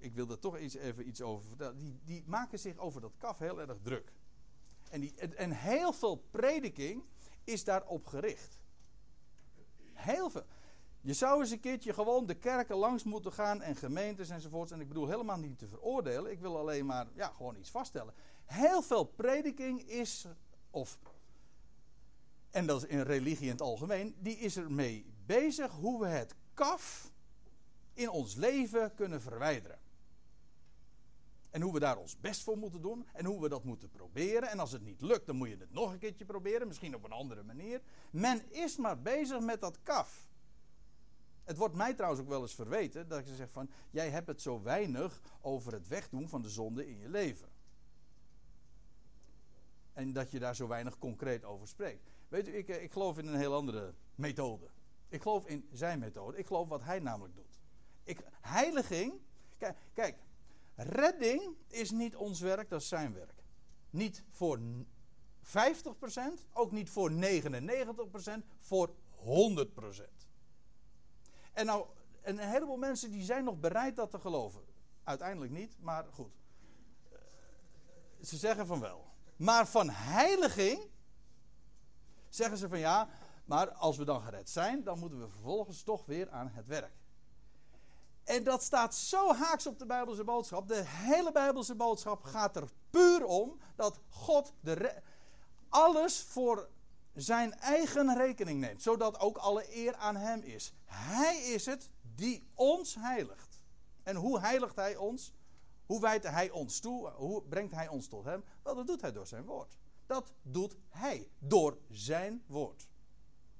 [0.00, 3.12] ik wil daar toch iets, even iets over vertellen, die, die maken zich over dat
[3.18, 4.12] kaf heel erg druk.
[4.90, 7.04] En, die, en heel veel prediking
[7.44, 8.58] is daarop gericht.
[9.92, 10.44] Heel veel.
[11.00, 14.72] Je zou eens een keertje gewoon de kerken langs moeten gaan en gemeentes enzovoorts.
[14.72, 16.30] En ik bedoel helemaal niet te veroordelen.
[16.30, 18.14] Ik wil alleen maar ja, gewoon iets vaststellen.
[18.44, 20.26] Heel veel prediking is,
[20.70, 20.98] of,
[22.54, 26.34] en dat is in religie in het algemeen, die is ermee bezig hoe we het
[26.54, 27.12] kaf
[27.92, 29.78] in ons leven kunnen verwijderen.
[31.50, 33.06] En hoe we daar ons best voor moeten doen.
[33.12, 34.48] En hoe we dat moeten proberen.
[34.48, 36.66] En als het niet lukt, dan moet je het nog een keertje proberen.
[36.66, 37.80] Misschien op een andere manier.
[38.10, 40.28] Men is maar bezig met dat kaf.
[41.44, 44.42] Het wordt mij trouwens ook wel eens verweten dat ik zeg van, jij hebt het
[44.42, 47.48] zo weinig over het wegdoen van de zonde in je leven.
[49.94, 52.10] En dat je daar zo weinig concreet over spreekt.
[52.34, 54.70] Weet u, ik, eh, ik geloof in een heel andere methode.
[55.08, 56.38] Ik geloof in zijn methode.
[56.38, 57.60] Ik geloof wat hij namelijk doet.
[58.02, 59.20] Ik, heiliging,
[59.58, 60.16] kijk, kijk,
[60.74, 63.44] redding is niet ons werk, dat is zijn werk.
[63.90, 64.60] Niet voor
[65.42, 70.28] 50%, ook niet voor 99%, voor 100%.
[71.52, 71.86] En nou,
[72.22, 74.64] een heleboel mensen die zijn nog bereid dat te geloven.
[75.02, 76.32] Uiteindelijk niet, maar goed.
[77.12, 77.18] Eh,
[78.20, 79.04] ze zeggen van wel.
[79.36, 80.92] Maar van heiliging
[82.34, 83.08] zeggen ze van ja,
[83.44, 86.92] maar als we dan gered zijn, dan moeten we vervolgens toch weer aan het werk.
[88.24, 90.68] En dat staat zo haaks op de Bijbelse boodschap.
[90.68, 95.02] De hele Bijbelse boodschap gaat er puur om dat God de
[95.68, 96.68] alles voor
[97.14, 100.72] zijn eigen rekening neemt, zodat ook alle eer aan hem is.
[100.84, 103.62] Hij is het die ons heiligt.
[104.02, 105.32] En hoe heiligt hij ons?
[105.86, 107.10] Hoe wijdt hij ons toe?
[107.10, 108.44] Hoe brengt hij ons tot hem?
[108.62, 109.76] Wel, dat doet hij door zijn woord.
[110.06, 112.88] Dat doet hij door zijn woord.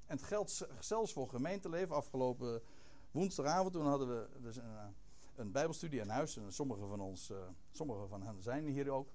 [0.07, 1.97] En het geldt zelfs voor gemeenteleven.
[1.97, 2.63] Afgelopen
[3.11, 4.87] woensdagavond toen hadden we dus een, eh,
[5.35, 6.37] een bijbelstudie aan huis.
[6.37, 7.37] En sommige van ons, uh,
[7.71, 9.09] sommige van hen zijn hier ook.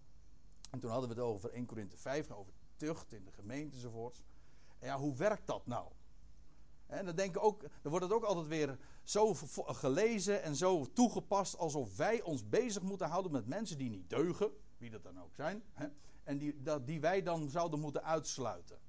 [0.71, 4.23] En toen hadden we het over 1 Korinthe 5, over tucht in de gemeente enzovoorts.
[4.79, 5.91] En ja, hoe werkt dat nou?
[6.85, 11.57] En dan, denken ook, dan wordt het ook altijd weer zo gelezen en zo toegepast
[11.57, 15.33] alsof wij ons bezig moeten houden met mensen die niet deugen, wie dat dan ook
[15.35, 15.87] zijn, hè,
[16.29, 18.79] en die, dat, die wij dan zouden moeten uitsluiten.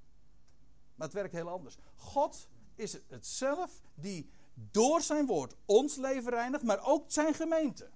[0.95, 1.77] Maar het werkt heel anders.
[1.95, 7.89] God is het zelf die door zijn woord ons leven reinigt, maar ook zijn gemeente.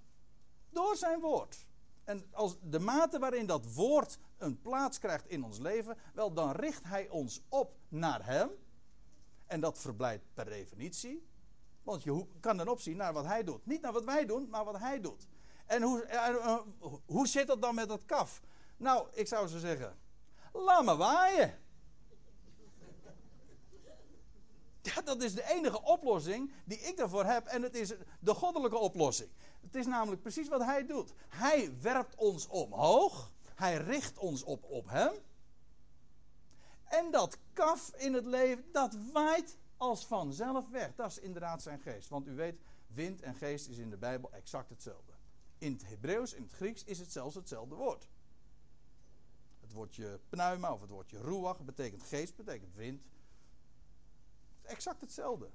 [0.69, 1.67] Door zijn woord.
[2.03, 6.51] En als de mate waarin dat woord een plaats krijgt in ons leven, wel dan
[6.51, 8.49] richt hij ons op naar hem.
[9.45, 11.27] En dat verblijdt per definitie.
[11.83, 13.65] Want je kan dan opzien naar wat hij doet.
[13.65, 15.27] Niet naar wat wij doen, maar wat hij doet.
[15.65, 16.57] En hoe, uh,
[17.05, 18.41] hoe zit dat dan met dat kaf?
[18.77, 19.97] Nou, ik zou zo zeggen:
[20.53, 21.59] laat maar waaien.
[24.81, 27.45] Ja, dat is de enige oplossing die ik daarvoor heb.
[27.45, 29.29] En het is de goddelijke oplossing.
[29.61, 31.13] Het is namelijk precies wat hij doet.
[31.27, 33.31] Hij werpt ons omhoog.
[33.55, 35.13] Hij richt ons op op hem.
[36.83, 40.95] En dat kaf in het leven, dat waait als vanzelf weg.
[40.95, 42.09] Dat is inderdaad zijn geest.
[42.09, 45.13] Want u weet, wind en geest is in de Bijbel exact hetzelfde.
[45.57, 48.07] In het Hebreeuws, in het Grieks is het zelfs hetzelfde woord.
[49.75, 53.01] Woordje pneuma of het woordje ruach betekent geest, betekent wind.
[54.61, 55.49] Exact hetzelfde.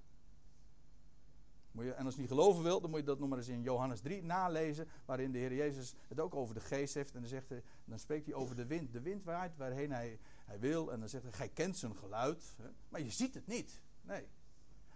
[1.73, 3.49] Moet je, en als je niet geloven wilt, dan moet je dat nog maar eens
[3.49, 4.89] in Johannes 3 nalezen.
[5.05, 7.15] Waarin de Heer Jezus het ook over de geest heeft.
[7.15, 8.93] En dan, zegt hij, dan spreekt hij over de wind.
[8.93, 10.93] De wind waait waarheen hij, hij wil.
[10.93, 12.55] En dan zegt hij, gij kent zijn geluid.
[12.57, 13.81] Hè, maar je ziet het niet.
[14.03, 14.29] Nee.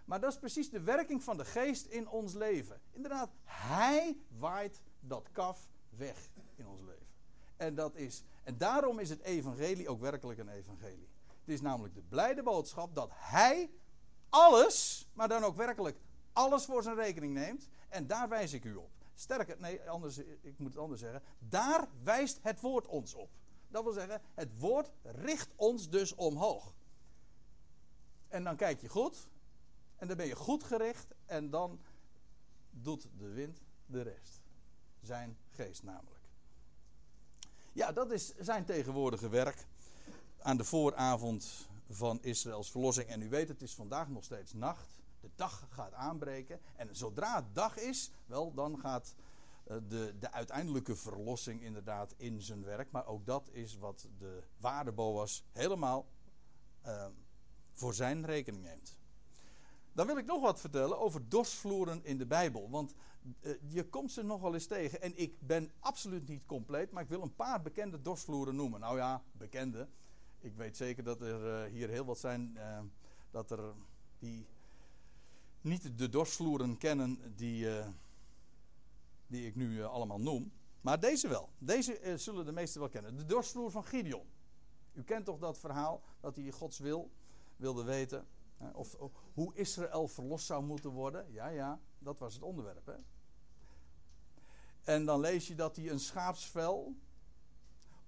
[0.05, 2.81] Maar dat is precies de werking van de geest in ons leven.
[2.91, 7.04] Inderdaad, hij waait dat kaf weg in ons leven.
[7.57, 11.09] En, dat is, en daarom is het evangelie ook werkelijk een evangelie.
[11.27, 13.71] Het is namelijk de blijde boodschap dat hij
[14.29, 15.97] alles, maar dan ook werkelijk
[16.33, 17.69] alles voor zijn rekening neemt.
[17.89, 18.91] En daar wijs ik u op.
[19.15, 21.21] Sterker, nee, anders, ik moet het anders zeggen.
[21.39, 23.29] Daar wijst het woord ons op.
[23.67, 26.75] Dat wil zeggen, het woord richt ons dus omhoog.
[28.27, 29.27] En dan kijk je goed.
[29.95, 31.13] En dan ben je goed gericht.
[31.25, 31.79] En dan
[32.69, 34.41] doet de wind de rest.
[35.01, 36.14] Zijn geest namelijk.
[37.75, 39.65] Ja, dat is zijn tegenwoordige werk.
[40.39, 43.07] Aan de vooravond van Israëls verlossing.
[43.07, 46.59] En u weet, het is vandaag nog steeds nacht de dag gaat aanbreken.
[46.75, 49.15] En zodra het dag is, wel, dan gaat
[49.67, 52.91] uh, de, de uiteindelijke verlossing inderdaad in zijn werk.
[52.91, 56.05] Maar ook dat is wat de ware Boas helemaal
[56.85, 57.05] uh,
[57.73, 58.97] voor zijn rekening neemt.
[59.95, 62.69] Dan wil ik nog wat vertellen over dorsvloeren in de Bijbel.
[62.69, 62.93] Want
[63.41, 65.01] uh, je komt ze nogal eens tegen.
[65.01, 68.79] En ik ben absoluut niet compleet, maar ik wil een paar bekende dorsvloeren noemen.
[68.79, 69.87] Nou ja, bekende.
[70.39, 72.57] Ik weet zeker dat er hier heel wat zijn
[73.31, 73.73] dat er
[74.19, 74.47] die
[75.61, 77.67] niet de dorsvloeren kennen die,
[79.27, 80.51] die ik nu allemaal noem.
[80.81, 81.49] Maar deze wel.
[81.57, 83.17] Deze zullen de meesten wel kennen.
[83.17, 84.25] De dorsvloer van Gideon.
[84.93, 87.11] U kent toch dat verhaal dat hij Gods wil
[87.55, 88.27] wilde weten.
[88.73, 88.97] Of,
[89.33, 91.31] hoe Israël verlost zou moeten worden.
[91.31, 92.85] Ja, ja, dat was het onderwerp.
[92.85, 92.95] Hè?
[94.83, 96.95] En dan lees je dat hij een schaapsvel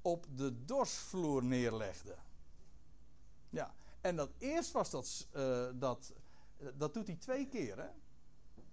[0.01, 2.15] op de dorsvloer neerlegde.
[3.49, 5.27] Ja, en dat eerst was dat,
[5.75, 6.13] dat
[6.75, 7.77] dat doet hij twee keer.
[7.77, 7.89] Hè?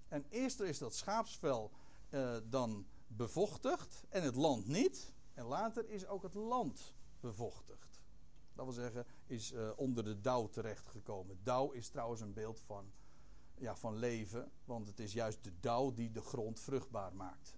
[0.08, 1.70] En eerst is dat schaapsvel
[2.10, 5.12] uh, dan bevochtigd en het land niet.
[5.34, 7.93] En later is ook het land bevochtigd.
[8.54, 11.38] Dat wil zeggen, is uh, onder de dauw terechtgekomen.
[11.42, 12.92] Dauw is trouwens een beeld van,
[13.54, 17.54] ja, van leven, want het is juist de dauw die de grond vruchtbaar maakt.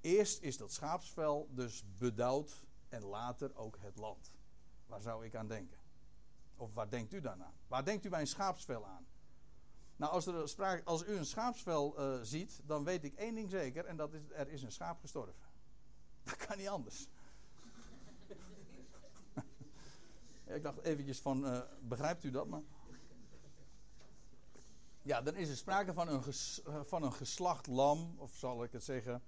[0.00, 4.32] Eerst is dat schaapsvel dus bedauwd en later ook het land.
[4.86, 5.78] Waar zou ik aan denken?
[6.56, 7.54] Of waar denkt u dan aan?
[7.68, 9.06] Waar denkt u bij een schaapsvel aan?
[9.96, 13.50] Nou, als, er sprake, als u een schaapsvel uh, ziet, dan weet ik één ding
[13.50, 15.48] zeker: en dat is er is een schaap gestorven.
[16.22, 17.08] Dat kan niet anders.
[20.54, 22.48] Ik dacht eventjes van, uh, begrijpt u dat?
[22.48, 22.62] Maar...
[25.02, 26.22] Ja, dan is er sprake van een,
[26.68, 29.22] uh, van een geslacht lam, of zal ik het zeggen,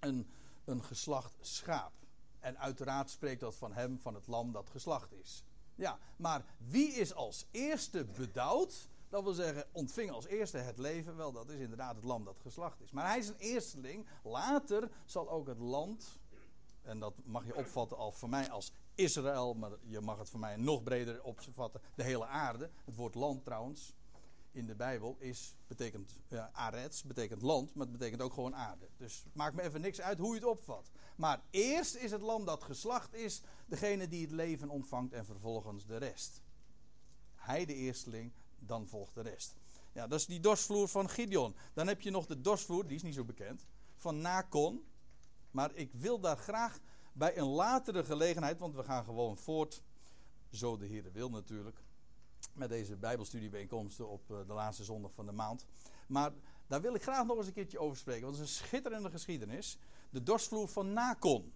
[0.00, 0.30] een,
[0.64, 1.92] een geslacht schaap.
[2.40, 5.44] En uiteraard spreekt dat van hem, van het lam dat geslacht is.
[5.74, 8.88] Ja, maar wie is als eerste bedouwd?
[9.08, 11.16] Dat wil zeggen, ontving als eerste het leven.
[11.16, 12.90] Wel, dat is inderdaad het lam dat geslacht is.
[12.90, 14.06] Maar hij is een eersteling.
[14.22, 16.18] Later zal ook het land,
[16.82, 20.40] en dat mag je opvatten al voor mij als Israël, maar je mag het voor
[20.40, 22.70] mij nog breder opvatten, de hele aarde.
[22.84, 23.94] Het woord land trouwens
[24.52, 28.88] in de Bijbel is, betekent, ja, arets betekent land, maar het betekent ook gewoon aarde.
[28.96, 30.90] Dus maakt me even niks uit hoe je het opvat.
[31.16, 35.86] Maar eerst is het lam dat geslacht is, degene die het leven ontvangt en vervolgens
[35.86, 36.42] de rest.
[37.34, 39.56] Hij de eersteling, dan volgt de rest.
[39.92, 41.56] Ja, dat is die dorsvloer van Gideon.
[41.74, 44.84] Dan heb je nog de dorsvloer, die is niet zo bekend, van Nakon.
[45.50, 46.78] Maar ik wil daar graag
[47.18, 49.82] bij een latere gelegenheid, want we gaan gewoon voort,
[50.50, 51.82] zo de Heer wil natuurlijk,
[52.54, 55.66] met deze Bijbelstudiebijeenkomsten op eh, de laatste zondag van de maand.
[56.06, 56.32] Maar
[56.66, 59.10] daar wil ik graag nog eens een keertje over spreken, want het is een schitterende
[59.10, 59.78] geschiedenis.
[60.10, 61.52] De dorsvloer van Nakon.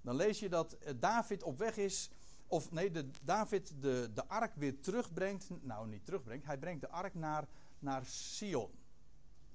[0.00, 2.10] Dan lees je dat eh, David op weg is,
[2.46, 5.50] of nee, de, David de, de ark weer terugbrengt.
[5.62, 7.48] Nou, niet terugbrengt, hij brengt de ark naar,
[7.78, 8.70] naar Sion.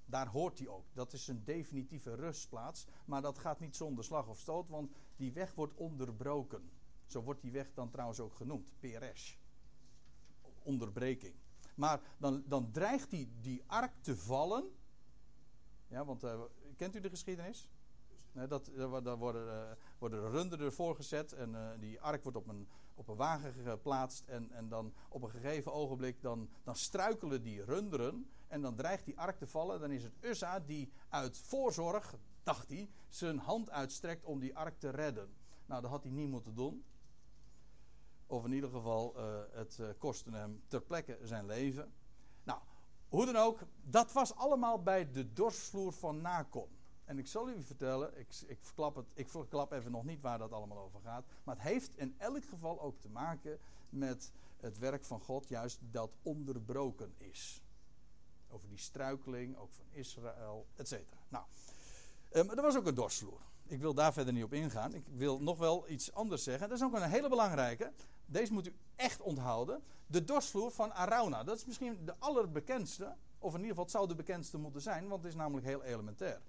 [0.06, 0.86] Daar hoort hij ook.
[0.93, 2.86] Dat is een definitieve rustplaats.
[3.06, 6.69] Maar dat gaat niet zonder slag of stoot, want die weg wordt onderbroken.
[7.05, 9.36] Zo wordt die weg dan trouwens ook genoemd, Peresh.
[10.63, 11.36] Onderbreking.
[11.75, 14.69] Maar dan, dan dreigt die, die ark te vallen.
[15.88, 16.41] Ja, want uh,
[16.75, 17.69] kent u de geschiedenis?
[18.31, 18.71] Nee, dat,
[19.03, 23.07] daar worden, uh, worden runderen ervoor gezet en uh, die ark wordt op een, op
[23.07, 24.23] een wagen geplaatst.
[24.27, 29.05] En, en dan op een gegeven ogenblik dan, dan struikelen die runderen en dan dreigt
[29.05, 29.79] die ark te vallen.
[29.79, 34.80] Dan is het Ussa die uit voorzorg, dacht hij, zijn hand uitstrekt om die ark
[34.80, 35.34] te redden.
[35.65, 36.84] Nou, dat had hij niet moeten doen.
[38.27, 41.93] Of in ieder geval, uh, het uh, kostte hem ter plekke zijn leven.
[42.43, 42.60] Nou,
[43.10, 46.69] hoe dan ook, dat was allemaal bij de dorsvloer van Nakon.
[47.06, 50.38] En ik zal u vertellen, ik, ik, verklap het, ik verklap even nog niet waar
[50.38, 51.25] dat allemaal over gaat.
[51.43, 55.80] Maar het heeft in elk geval ook te maken met het werk van God, juist
[55.91, 57.63] dat onderbroken is.
[58.49, 61.21] Over die struikeling, ook van Israël, et cetera.
[61.30, 61.45] Nou,
[62.34, 63.41] um, er was ook een dorsvloer.
[63.67, 64.94] Ik wil daar verder niet op ingaan.
[64.94, 66.70] Ik wil nog wel iets anders zeggen.
[66.70, 67.94] Dat is ook een hele belangrijke.
[68.26, 69.84] Deze moet u echt onthouden.
[70.08, 71.44] De dorsvloer van Arauna.
[71.44, 73.15] Dat is misschien de allerbekendste.
[73.39, 75.84] Of in ieder geval, het zou de bekendste moeten zijn, want het is namelijk heel
[75.84, 76.41] elementair.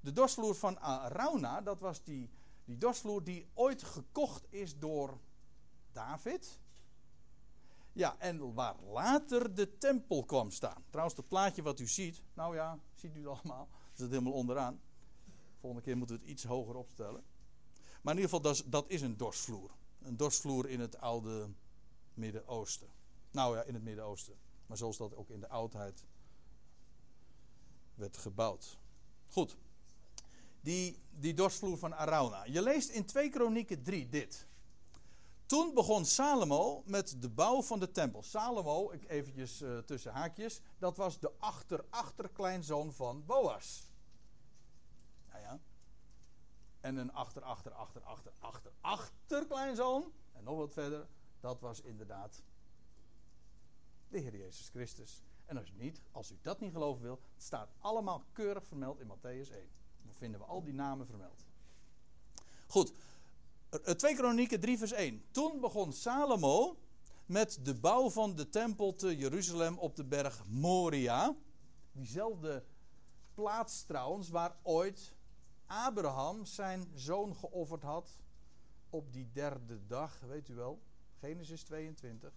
[0.00, 2.30] De dorsvloer van Arauna, dat was die,
[2.64, 2.78] die
[3.22, 5.18] die ooit gekocht is door
[5.92, 6.58] David.
[7.92, 10.84] Ja, en waar later de tempel kwam staan.
[10.90, 13.68] Trouwens, het plaatje wat u ziet, nou ja, ziet u het allemaal.
[13.68, 14.80] Dat zit helemaal onderaan.
[15.64, 17.24] Volgende keer moeten we het iets hoger opstellen.
[18.02, 19.70] Maar in ieder geval, dat is, een dorsvloer.
[20.02, 21.48] Een dorsvloer in het oude
[22.14, 22.88] Midden-Oosten.
[23.30, 24.34] Nou ja, in het Midden-Oosten.
[24.66, 26.04] Maar zoals dat ook in de oudheid
[27.94, 28.78] werd gebouwd.
[29.28, 29.56] Goed.
[30.60, 32.44] Die, die dorsvloer van Arauna.
[32.44, 34.46] Je leest in 2 Kronieken 3 dit.
[35.46, 38.22] Toen begon Salomo met de bouw van de tempel.
[38.22, 43.92] Salomo, eventjes uh, tussen haakjes, dat was de achter-achterkleinzoon van Boas.
[46.84, 51.06] En een achter-achter-achter-achter-achter-achterkleinzoon, en nog wat verder,
[51.40, 52.42] dat was inderdaad
[54.08, 55.22] de Heer Jezus Christus.
[55.44, 59.06] En als, niet, als u dat niet geloven wil, het staat allemaal keurig vermeld in
[59.06, 59.68] Matthäus 1.
[60.02, 61.46] Dan vinden we al die namen vermeld.
[62.66, 62.92] Goed,
[63.96, 65.24] 2 Kronieken 3 vers 1.
[65.30, 66.78] Toen begon Salomo
[67.26, 71.36] met de bouw van de tempel te Jeruzalem op de berg Moria.
[71.92, 72.64] Diezelfde
[73.34, 75.13] plaats trouwens waar ooit
[75.66, 78.18] Abraham zijn zoon geofferd had
[78.90, 80.82] op die derde dag, weet u wel,
[81.18, 82.32] Genesis 22.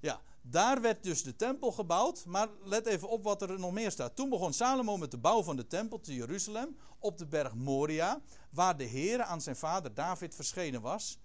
[0.00, 2.24] Ja, daar werd dus de tempel gebouwd.
[2.24, 4.16] Maar let even op wat er nog meer staat.
[4.16, 8.20] Toen begon Salomo met de bouw van de tempel te Jeruzalem op de berg Moria,
[8.50, 11.18] waar de Heer aan zijn vader David verschenen was.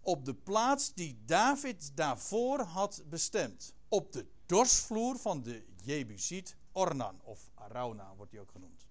[0.00, 3.74] Op de plaats die David daarvoor had bestemd.
[3.88, 8.89] Op de dorsvloer van de Jebusiet Ornan, of Arauna wordt die ook genoemd.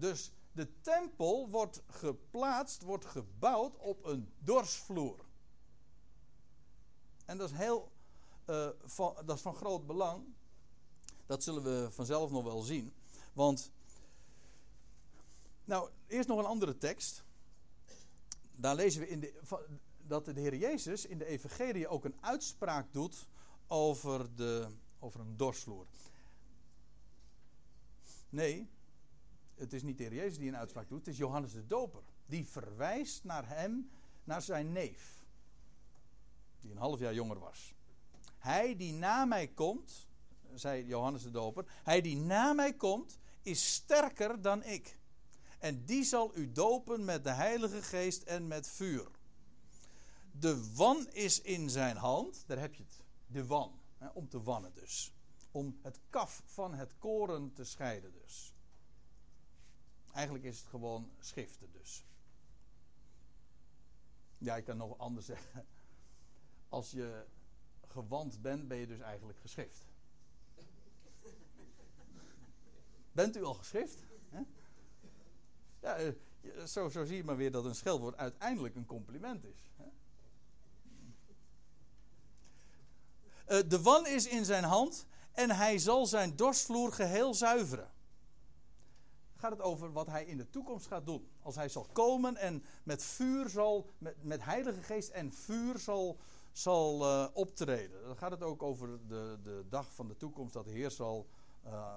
[0.00, 5.24] Dus de tempel wordt geplaatst, wordt gebouwd op een dorsvloer.
[7.24, 7.92] En dat is heel
[8.46, 10.24] uh, van, dat is van groot belang.
[11.26, 12.94] Dat zullen we vanzelf nog wel zien.
[13.32, 13.72] Want,
[15.64, 17.24] nou, eerst nog een andere tekst.
[18.52, 19.42] Daar lezen we in de,
[19.96, 23.28] dat de Heer Jezus in de Evangelie ook een uitspraak doet
[23.66, 25.86] over, de, over een dorsvloer.
[28.28, 28.70] Nee,
[29.60, 32.02] het is niet de Heer Jezus die een uitspraak doet, het is Johannes de Doper.
[32.26, 33.90] Die verwijst naar hem,
[34.24, 35.24] naar zijn neef.
[36.60, 37.74] Die een half jaar jonger was.
[38.38, 40.08] Hij die na mij komt,
[40.54, 44.98] zei Johannes de Doper, hij die na mij komt, is sterker dan ik.
[45.58, 49.08] En die zal u dopen met de Heilige Geest en met vuur.
[50.32, 53.02] De wan is in zijn hand, daar heb je het.
[53.26, 53.80] De wan,
[54.14, 55.12] om te wannen dus.
[55.50, 58.54] Om het kaf van het koren te scheiden dus.
[60.12, 62.04] Eigenlijk is het gewoon schiften dus.
[64.38, 65.66] Ja, ik kan nog anders zeggen.
[66.68, 67.24] Als je
[67.88, 69.88] gewand bent, ben je dus eigenlijk geschift.
[73.12, 73.98] Bent u al geschift?
[75.80, 76.12] Ja, eh,
[76.66, 79.70] zo, zo zie je maar weer dat een scheldwoord uiteindelijk een compliment is.
[83.48, 87.90] Uh, de wan is in zijn hand en hij zal zijn dorstvloer geheel zuiveren.
[89.40, 91.28] Gaat het over wat hij in de toekomst gaat doen.
[91.42, 96.18] Als hij zal komen en met vuur zal, met, met heilige geest en vuur zal,
[96.52, 98.02] zal uh, optreden.
[98.02, 101.26] Dan gaat het ook over de, de dag van de toekomst dat de Heer zal,
[101.66, 101.96] uh,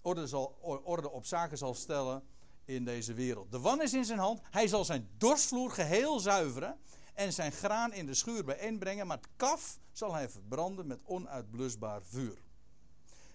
[0.00, 2.22] orde, zal, orde op zaken zal stellen
[2.64, 3.50] in deze wereld.
[3.50, 4.40] De wan is in zijn hand.
[4.50, 6.78] Hij zal zijn dorstvloer geheel zuiveren
[7.14, 12.02] en zijn graan in de schuur bijeenbrengen, maar het kaf zal hij verbranden met onuitblusbaar
[12.02, 12.42] vuur.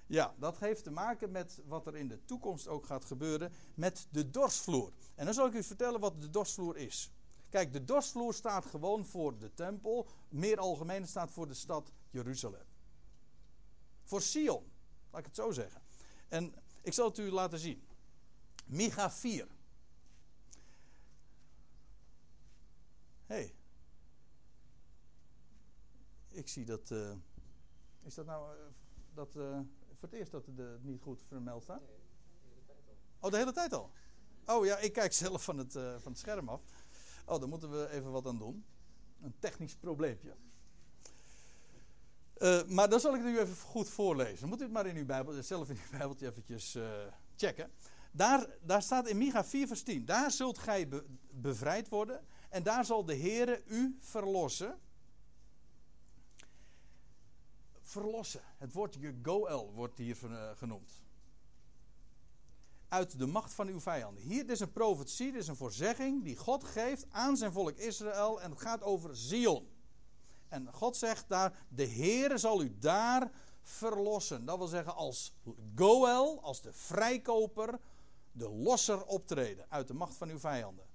[0.08, 4.08] Ja, dat heeft te maken met wat er in de toekomst ook gaat gebeuren met
[4.12, 4.91] de dorstvloer.
[5.16, 7.12] En dan zal ik u vertellen wat de dorstvloer is.
[7.49, 10.08] Kijk, de dorstvloer staat gewoon voor de tempel.
[10.30, 12.66] Meer algemeen staat voor de stad Jeruzalem.
[14.03, 14.72] Voor Sion,
[15.12, 15.82] laat ik het zo zeggen.
[16.28, 17.88] En ik zal het u laten zien.
[18.66, 19.47] Micha 4.
[23.26, 23.55] hey.
[26.30, 26.91] ik zie dat.
[26.91, 27.12] Uh,
[28.03, 28.64] is dat nou uh,
[29.14, 29.60] dat, uh,
[30.00, 31.82] voor het eerst dat het niet goed vermeld staat?
[31.82, 31.89] Nee,
[32.41, 32.95] de hele tijd al.
[33.20, 33.91] Oh, de hele tijd al?
[34.45, 36.62] Oh ja, ik kijk zelf van het, van het scherm af.
[37.26, 38.66] Oh, daar moeten we even wat aan doen.
[39.22, 40.36] Een technisch probleempje.
[42.68, 44.39] maar dan zal ik het u even goed voorlezen.
[44.39, 46.78] Dan moet u het maar in uw Bijbel, zelf in uw Bijbeltje eventjes
[47.36, 47.72] checken.
[48.12, 50.06] Daar, daar staat in Micha 4 vers 10.
[50.06, 50.89] Daar zult gij
[51.32, 52.26] bevrijd worden.
[52.50, 54.80] En daar zal de Heere u verlossen.
[57.88, 58.42] Verlossen.
[58.58, 61.02] Het woordje Goel wordt hier eh, genoemd.
[62.88, 64.24] Uit de macht van uw vijanden.
[64.24, 68.42] Hier is een profetie, dit is een voorzegging die God geeft aan zijn volk Israël.
[68.42, 69.68] En het gaat over Zion.
[70.48, 73.32] En God zegt daar, de Heere zal u daar
[73.62, 74.46] verlossen.
[74.46, 75.34] Dat wil zeggen als
[75.76, 77.80] Goel, als de vrijkoper
[78.32, 80.86] de losser optreden uit de macht van uw vijanden.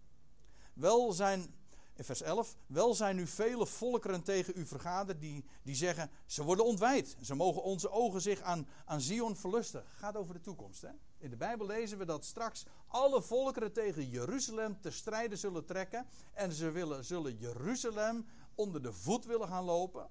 [0.72, 1.54] Wel zijn,
[1.94, 6.42] in vers 11, wel zijn nu vele volkeren tegen u vergaderd die, die zeggen, ze
[6.42, 7.16] worden ontwijd.
[7.20, 9.84] Ze mogen onze ogen zich aan, aan Zion verlusten.
[9.86, 10.82] Gaat over de toekomst.
[10.82, 10.88] Hè?
[11.18, 16.06] In de Bijbel lezen we dat straks alle volkeren tegen Jeruzalem te strijden zullen trekken.
[16.32, 20.10] En ze willen, zullen Jeruzalem onder de voet willen gaan lopen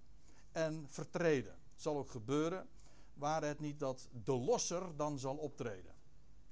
[0.51, 1.51] en vertreden.
[1.51, 2.69] Het zal ook gebeuren,
[3.13, 5.95] waar het niet dat de losser dan zal optreden.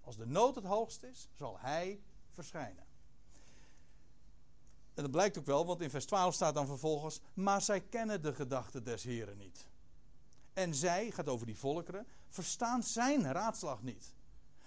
[0.02, 2.89] Als de nood het hoogst is, zal hij verschijnen.
[5.00, 8.22] En dat blijkt ook wel, want in vers 12 staat dan vervolgens: Maar zij kennen
[8.22, 9.68] de gedachten des Heren niet.
[10.54, 14.14] En zij, gaat over die volkeren, verstaan zijn raadslag niet.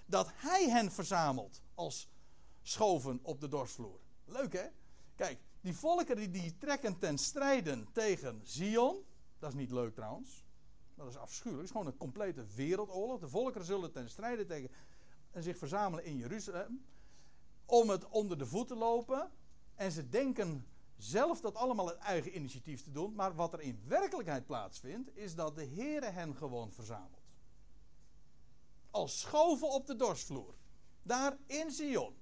[0.07, 2.09] Dat hij hen verzamelt als
[2.63, 4.01] schoven op de dorsvloer.
[4.25, 4.67] Leuk hè?
[5.15, 9.05] Kijk, die volkeren die trekken ten strijden tegen Zion.
[9.39, 10.45] Dat is niet leuk trouwens.
[10.95, 11.69] Dat is afschuwelijk.
[11.69, 13.21] Het is gewoon een complete wereldoorlog.
[13.21, 14.71] De volkeren zullen ten strijde tegen
[15.31, 16.85] en zich verzamelen in Jeruzalem.
[17.65, 19.31] Om het onder de voet te lopen.
[19.83, 20.67] En ze denken
[20.97, 23.15] zelf dat allemaal het eigen initiatief te doen.
[23.15, 27.23] Maar wat er in werkelijkheid plaatsvindt, is dat de Heere hen gewoon verzamelt.
[28.91, 30.55] Als schoven op de dorsvloer.
[31.03, 32.17] Daar in Sion.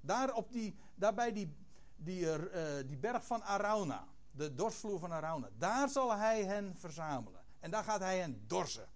[0.00, 1.54] Daar, op die, daar bij die,
[1.96, 2.38] die, uh,
[2.86, 4.08] die berg van Arauna.
[4.30, 5.48] De dorsvloer van Arauna.
[5.58, 7.44] Daar zal hij hen verzamelen.
[7.60, 8.88] En daar gaat hij hen dorsen.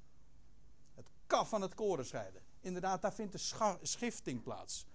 [0.95, 4.87] Het kaf van het koren scheiden inderdaad, daar vindt de schifting plaats.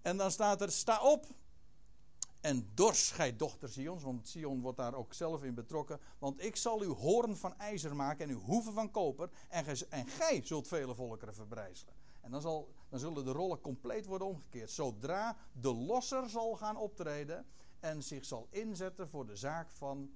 [0.00, 1.26] En dan staat er, sta op
[2.42, 6.00] en dors gij dochter Sions, want Sion wordt daar ook zelf in betrokken.
[6.18, 9.86] Want ik zal uw hoorn van ijzer maken en uw hoeven van koper en gij,
[9.88, 11.94] en gij zult vele volkeren verbrijzelen.
[12.20, 14.70] En dan, zal, dan zullen de rollen compleet worden omgekeerd.
[14.70, 17.46] Zodra de losser zal gaan optreden
[17.80, 20.14] en zich zal inzetten voor de zaak van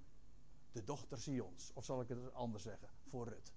[0.73, 1.71] de dochter Sions.
[1.75, 3.53] Of zal ik het anders zeggen, voor Rut.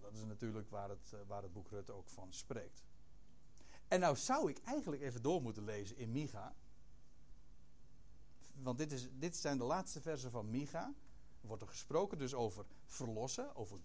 [0.00, 2.84] Dat is natuurlijk waar het, eh, waar het boek Rutte ook van spreekt.
[3.88, 6.54] En nou zou ik eigenlijk even door moeten lezen in Micha.
[8.62, 10.94] Want dit, is, dit zijn de laatste versen van Micha.
[11.40, 13.78] Er wordt er gesproken dus over verlossen, over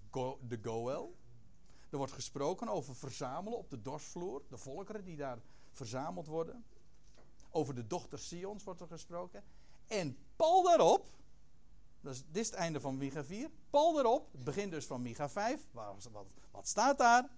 [0.47, 1.15] de Goel.
[1.89, 6.65] Er wordt gesproken over verzamelen op de dorsvloer, de volkeren die daar verzameld worden.
[7.49, 9.43] Over de dochter Sions wordt er gesproken.
[9.87, 11.07] En pal daarop,
[12.01, 13.49] dus dit is het einde van Micha 4.
[13.69, 15.67] Pal erop, het begin dus van Micha 5.
[15.71, 17.29] Wat, wat, wat staat daar?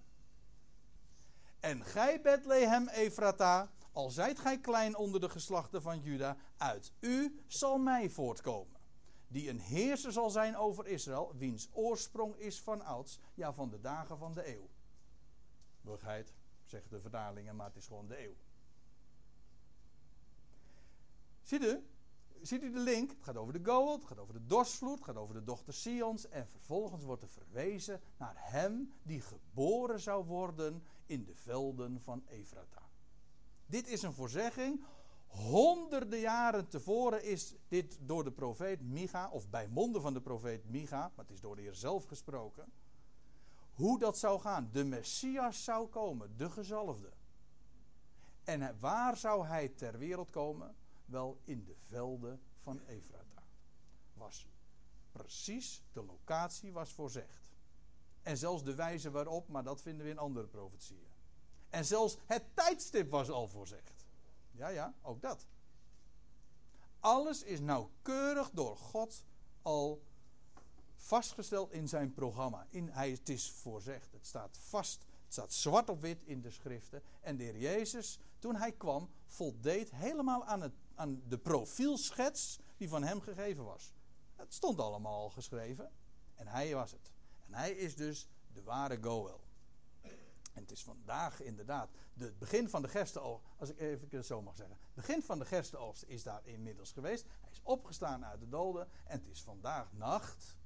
[1.60, 7.40] En gij Bethlehem Efrata, al zijt gij klein onder de geslachten van Juda, uit u
[7.46, 8.80] zal mij voortkomen.
[9.28, 13.80] Die een heerser zal zijn over Israël, wiens oorsprong is van ouds, ja van de
[13.80, 14.68] dagen van de eeuw.
[15.80, 16.32] Burgheid,
[16.64, 18.36] zeggen de vertalingen, maar het is gewoon de eeuw.
[21.42, 21.86] Ziet u?
[22.42, 23.10] ziet u de link?
[23.10, 25.74] Het gaat over de Goel, het gaat over de dorsvloed, het gaat over de dochter
[25.74, 26.28] Sions.
[26.28, 32.22] En vervolgens wordt er verwezen naar hem die geboren zou worden in de velden van
[32.26, 32.85] Efrata.
[33.66, 34.84] Dit is een voorzegging
[35.36, 40.70] Honderden jaren tevoren is dit door de profeet Micha, of bij monden van de profeet
[40.70, 42.72] Micha, maar het is door de Heer zelf gesproken,
[43.72, 44.68] hoe dat zou gaan.
[44.72, 47.12] De Messias zou komen, de gezalfde.
[48.44, 50.74] En waar zou hij ter wereld komen?
[51.04, 53.42] Wel in de velden van Efrata.
[54.14, 54.46] Was
[55.12, 57.54] precies de locatie was voorzegd.
[58.22, 61.05] En zelfs de wijze waarop, maar dat vinden we in andere profetieën.
[61.76, 64.06] En zelfs het tijdstip was al voorzegd.
[64.50, 65.46] Ja, ja, ook dat.
[67.00, 69.24] Alles is nauwkeurig door God
[69.62, 70.02] al
[70.94, 72.66] vastgesteld in zijn programma.
[72.70, 74.12] In, hij, het is voorzegd.
[74.12, 75.04] Het staat vast.
[75.24, 77.02] Het staat zwart op wit in de schriften.
[77.20, 82.88] En de heer Jezus, toen hij kwam, voldeed helemaal aan, het, aan de profielschets die
[82.88, 83.92] van hem gegeven was.
[84.34, 85.90] Het stond allemaal al geschreven.
[86.34, 87.12] En hij was het.
[87.46, 89.45] En hij is dus de ware Goel.
[90.56, 94.56] En het is vandaag inderdaad het begin van de gerstenoogst, als ik even zo mag
[94.56, 94.76] zeggen.
[94.82, 97.26] Het begin van de gerstenoogst is daar inmiddels geweest.
[97.40, 100.56] Hij is opgestaan uit de doden en het is vandaag nacht.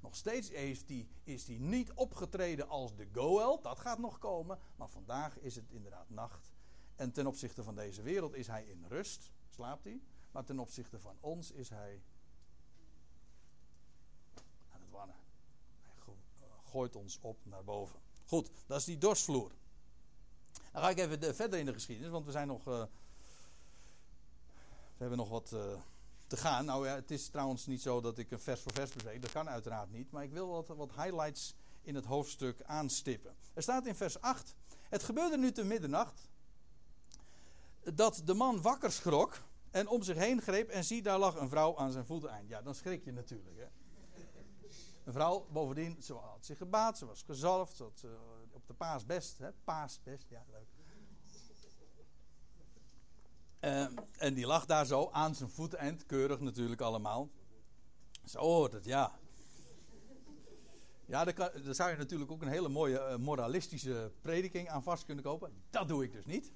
[0.00, 4.58] Nog steeds heeft hij, is hij niet opgetreden als de Goel, dat gaat nog komen.
[4.76, 6.52] Maar vandaag is het inderdaad nacht.
[6.96, 10.02] En ten opzichte van deze wereld is hij in rust, slaapt hij.
[10.30, 12.02] Maar ten opzichte van ons is hij
[14.68, 15.16] aan het wannen.
[16.38, 18.09] Hij gooit ons op naar boven.
[18.30, 19.50] Goed, dat is die dorsvloer.
[20.72, 22.66] Dan ga ik even verder in de geschiedenis, want we zijn nog.
[22.68, 22.82] Uh,
[24.72, 25.60] we hebben nog wat uh,
[26.26, 26.64] te gaan.
[26.64, 29.22] Nou ja, het is trouwens niet zo dat ik een vers voor vers bespreek.
[29.22, 30.10] Dat kan uiteraard niet.
[30.10, 33.34] Maar ik wil wat, wat highlights in het hoofdstuk aanstippen.
[33.54, 34.54] Er staat in vers 8.
[34.88, 36.28] Het gebeurde nu te middernacht.
[37.94, 39.42] Dat de man wakker schrok.
[39.70, 40.68] En om zich heen greep.
[40.68, 42.48] En zie, daar lag een vrouw aan zijn voeteneind.
[42.48, 43.58] Ja, dan schrik je natuurlijk.
[43.58, 43.79] Hè.
[45.12, 48.10] Vrouw, bovendien, ze had zich gebaat, ze was gezalfd, ze uh,
[48.50, 50.68] op de paasbest, hè, paasbest, ja leuk.
[53.60, 57.30] Uh, en die lag daar zo aan zijn voeteind, keurig natuurlijk allemaal.
[58.24, 59.18] Zo hoort het, ja.
[61.06, 65.24] Ja, daar, zou je natuurlijk ook een hele mooie uh, moralistische prediking aan vast kunnen
[65.24, 65.62] kopen.
[65.70, 66.52] Dat doe ik dus niet.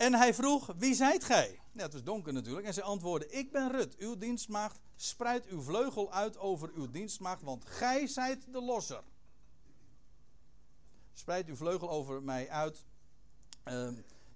[0.00, 1.60] En hij vroeg, wie zijt gij?
[1.72, 2.66] Het was donker natuurlijk.
[2.66, 4.80] En zij antwoordde, ik ben Rut, uw dienstmaagd.
[4.94, 9.02] Spreid uw vleugel uit over uw dienstmaagd, want gij zijt de losser.
[11.12, 12.84] Spreid uw vleugel over mij uit.
[13.68, 13.88] Uh,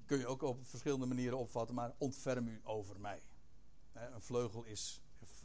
[0.06, 3.22] kun je ook op verschillende manieren opvatten, maar ontferm u over mij.
[3.92, 5.00] een vleugel is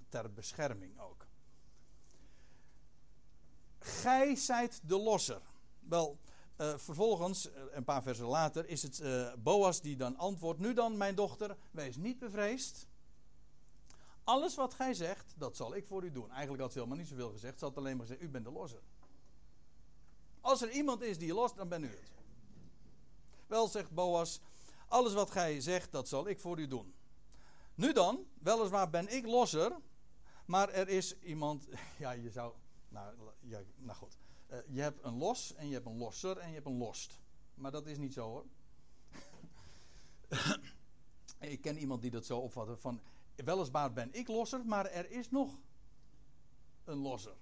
[0.09, 1.27] ter bescherming ook.
[3.79, 5.41] Gij zijt de losser.
[5.79, 6.19] Wel,
[6.61, 10.73] uh, vervolgens, uh, een paar versen later, is het uh, Boas die dan antwoordt: Nu
[10.73, 12.87] dan, mijn dochter, wees niet bevreesd.
[14.23, 16.31] Alles wat gij zegt, dat zal ik voor u doen.
[16.31, 17.59] Eigenlijk had ze helemaal niet zoveel gezegd.
[17.59, 18.81] Ze had alleen maar gezegd: U bent de losser.
[20.41, 22.11] Als er iemand is die lost, dan ben u het.
[23.47, 24.41] Wel, zegt Boas:
[24.87, 26.93] Alles wat gij zegt, dat zal ik voor u doen.
[27.75, 29.71] Nu dan, weliswaar ben ik losser,
[30.45, 31.67] maar er is iemand.
[31.99, 32.53] Ja, je zou.
[32.89, 34.17] Nou, ja, nou goed.
[34.51, 37.19] Uh, je hebt een los en je hebt een losser en je hebt een lost.
[37.53, 38.45] Maar dat is niet zo hoor.
[41.39, 43.01] ik ken iemand die dat zo opvatte van
[43.35, 45.57] weliswaar ben ik losser, maar er is nog
[46.83, 47.35] een losser.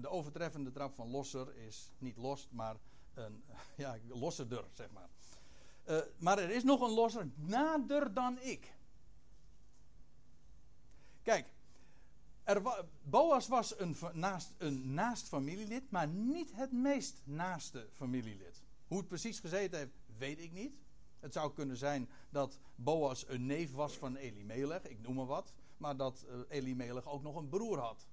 [0.00, 2.76] De overtreffende trap van losser is niet lost, maar
[3.14, 3.44] een
[3.76, 5.08] ja, losserder, zeg maar.
[5.88, 8.74] Uh, maar er is nog een losser nader dan ik.
[11.22, 11.52] Kijk,
[12.44, 18.62] er, Boas was een naast, een naast familielid, maar niet het meest naaste familielid.
[18.86, 20.74] Hoe het precies gezeten heeft, weet ik niet.
[21.20, 25.52] Het zou kunnen zijn dat Boas een neef was van Elimelech, ik noem maar wat.
[25.76, 28.08] Maar dat uh, Elimelech ook nog een broer had.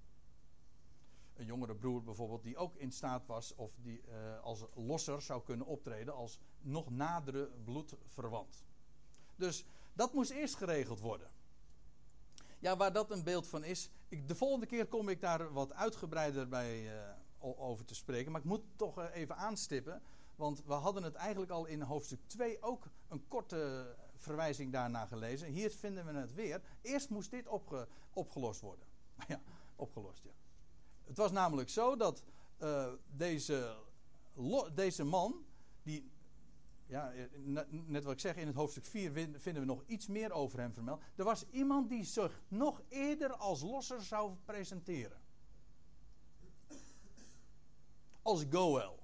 [1.36, 5.43] Een jongere broer bijvoorbeeld, die ook in staat was of die uh, als losser zou
[5.43, 8.63] kunnen optreden als nog nadere bloedverwant.
[9.36, 11.32] Dus dat moest eerst geregeld worden.
[12.60, 13.89] Ja, waar dat een beeld van is.
[14.08, 18.32] Ik, de volgende keer kom ik daar wat uitgebreider bij uh, over te spreken.
[18.32, 20.01] Maar ik moet toch uh, even aanstippen.
[20.36, 25.47] Want we hadden het eigenlijk al in hoofdstuk 2 ook een korte verwijzing daarna gelezen.
[25.47, 26.62] Hier vinden we het weer.
[26.82, 28.86] Eerst moest dit opge, opgelost worden.
[29.28, 29.41] ja,
[29.76, 30.32] opgelost, ja.
[31.03, 32.24] Het was namelijk zo dat
[32.60, 33.76] uh, deze,
[34.74, 35.45] deze man,
[35.84, 36.12] die
[36.88, 37.14] ja,
[37.86, 40.74] net wat ik zeg, in het hoofdstuk 4 vinden we nog iets meer over hem
[40.74, 41.02] vermeld.
[41.16, 45.22] Er was iemand die zich nog eerder als losser zou presenteren.
[48.22, 49.00] Als Goel.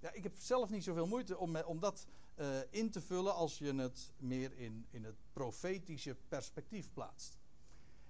[0.00, 2.06] Ja, ik heb zelf niet zoveel moeite om, om dat
[2.36, 7.38] uh, in te vullen als je het meer in, in het profetische perspectief plaatst.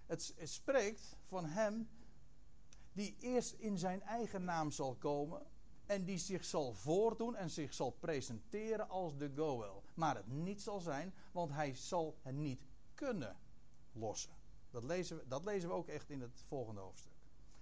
[0.07, 1.89] Het spreekt van hem
[2.93, 5.47] die eerst in zijn eigen naam zal komen
[5.87, 9.83] en die zich zal voordoen en zich zal presenteren als de Goel.
[9.95, 12.61] Maar het niet zal zijn, want hij zal het niet
[12.95, 13.37] kunnen
[13.93, 14.33] lossen.
[14.71, 17.13] Dat lezen, we, dat lezen we ook echt in het volgende hoofdstuk.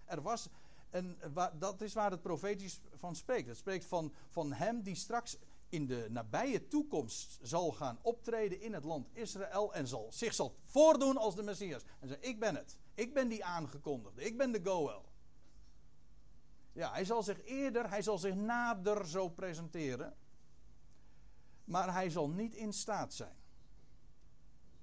[0.04, 0.48] Er was,
[0.90, 1.18] en
[1.58, 3.48] dat is waar het profetisch van spreekt.
[3.48, 8.72] Het spreekt van, van hem die straks in de nabije toekomst zal gaan optreden in
[8.72, 11.82] het land Israël en zal, zich zal voordoen als de Messias.
[12.00, 12.78] En zei, ik ben het.
[12.94, 14.22] Ik ben die aangekondigde.
[14.24, 15.02] Ik ben de Goel.
[16.72, 20.16] Ja, hij zal zich eerder, hij zal zich nader zo presenteren.
[21.64, 23.36] Maar hij zal niet in staat zijn.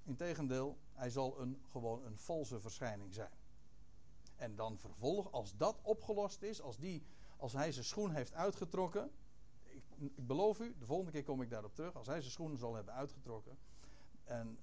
[0.02, 3.32] Integendeel, hij zal een, gewoon een valse verschijning zijn.
[4.36, 9.10] En dan vervolg, als dat opgelost is, als, die, als hij zijn schoen heeft uitgetrokken.
[9.62, 11.94] Ik, ik beloof u, de volgende keer kom ik daarop terug.
[11.94, 13.58] Als hij zijn schoenen zal hebben uitgetrokken.
[14.24, 14.58] En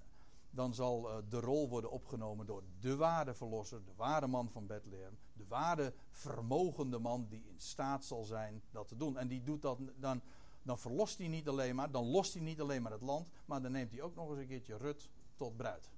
[0.50, 4.66] dan zal uh, de rol worden opgenomen door de ware verlosser, de ware man van
[4.66, 9.16] Bethlehem, de ware vermogende man die in staat zal zijn dat te doen.
[9.16, 10.22] En die doet dat dan,
[10.62, 13.62] dan verlost hij niet alleen maar, dan lost hij niet alleen maar het land, maar
[13.62, 15.90] dan neemt hij ook nog eens een keertje Rut tot bruid.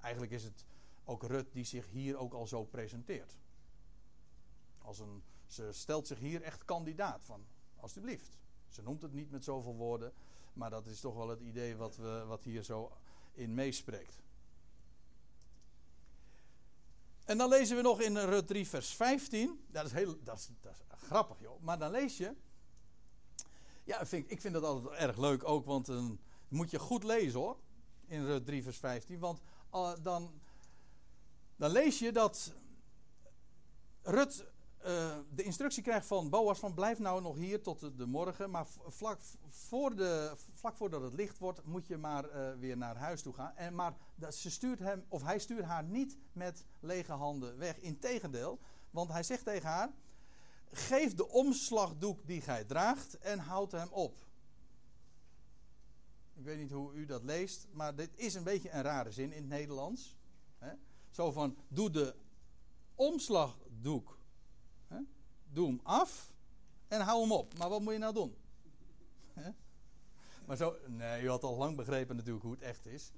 [0.00, 0.64] Eigenlijk is het
[1.04, 3.38] ook Rut die zich hier ook al zo presenteert.
[4.78, 7.44] Als een, ze stelt zich hier echt kandidaat van,
[7.76, 8.38] alstublieft.
[8.68, 10.12] Ze noemt het niet met zoveel woorden,
[10.52, 12.92] maar dat is toch wel het idee wat, we, wat hier zo
[13.38, 14.20] in meespreekt.
[17.24, 19.64] En dan lezen we nog in Rut 3, vers 15.
[19.70, 21.60] Dat is, heel, dat is, dat is grappig, joh.
[21.62, 22.34] Maar dan lees je.
[23.84, 26.18] Ja, vind, ik vind dat altijd erg leuk ook, want dan
[26.48, 27.56] moet je goed lezen hoor.
[28.06, 29.18] In Rut 3, vers 15.
[29.18, 29.40] Want
[29.74, 30.40] uh, dan,
[31.56, 32.52] dan lees je dat
[34.02, 34.46] Rut
[34.88, 38.50] uh, de instructie krijgt van Boas van blijf nou nog hier tot de, morgen.
[38.50, 42.96] Maar vlak, voor de, vlak voordat het licht wordt moet je maar uh, weer naar
[42.96, 43.56] huis toe gaan.
[43.56, 47.78] En, maar dat, ze stuurt hem, of hij stuurt haar niet met lege handen weg.
[47.78, 48.58] Integendeel,
[48.90, 49.92] want hij zegt tegen haar...
[50.72, 54.16] Geef de omslagdoek die gij draagt en houd hem op.
[56.34, 59.32] Ik weet niet hoe u dat leest, maar dit is een beetje een rare zin
[59.32, 60.16] in het Nederlands.
[60.58, 60.72] Hè?
[61.10, 62.14] Zo van, doe de
[62.94, 64.17] omslagdoek
[65.52, 66.32] Doe hem af
[66.88, 67.58] en hou hem op.
[67.58, 68.36] Maar wat moet je nou doen?
[70.48, 73.12] Maar zo, nee, u had al lang begrepen natuurlijk hoe het echt is.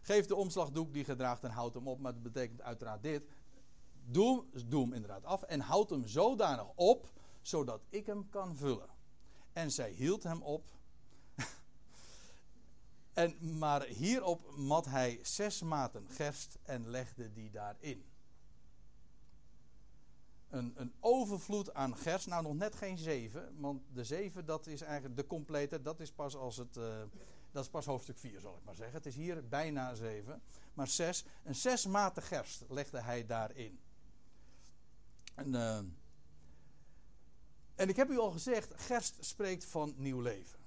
[0.00, 1.98] Geef de omslagdoek die gedraagt en houd hem op.
[1.98, 3.24] Maar dat betekent uiteraard dit.
[4.04, 8.88] Doe, doe hem inderdaad af en houd hem zodanig op, zodat ik hem kan vullen.
[9.52, 10.64] En zij hield hem op.
[13.12, 18.04] en, maar hierop mat hij zes maten gerst en legde die daarin
[20.50, 22.26] een, een overvloed aan gers.
[22.26, 23.60] Nou, nog net geen zeven.
[23.60, 25.82] Want de zeven, dat is eigenlijk de complete.
[25.82, 26.76] Dat is pas als het.
[26.76, 26.84] Uh,
[27.50, 28.96] dat is pas hoofdstuk 4, zal ik maar zeggen.
[28.96, 30.42] Het is hier bijna zeven.
[30.74, 31.24] Maar zes.
[31.44, 33.80] Een zes maten gerst legde hij daarin.
[35.34, 35.78] En, uh,
[37.74, 40.58] en ik heb u al gezegd, gerst spreekt van nieuw leven.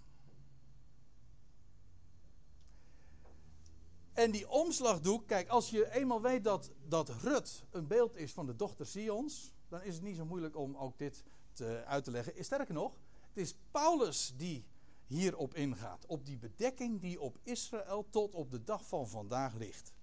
[4.13, 8.45] En die omslagdoek, kijk, als je eenmaal weet dat, dat Rut een beeld is van
[8.45, 12.11] de dochter Sions, dan is het niet zo moeilijk om ook dit te, uit te
[12.11, 12.43] leggen.
[12.43, 12.93] Sterker nog,
[13.27, 14.65] het is Paulus die
[15.05, 16.05] hierop ingaat.
[16.05, 19.93] Op die bedekking die op Israël tot op de dag van vandaag ligt.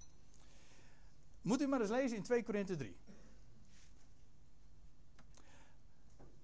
[1.42, 2.96] Moet u maar eens lezen in 2 Korinthe 3.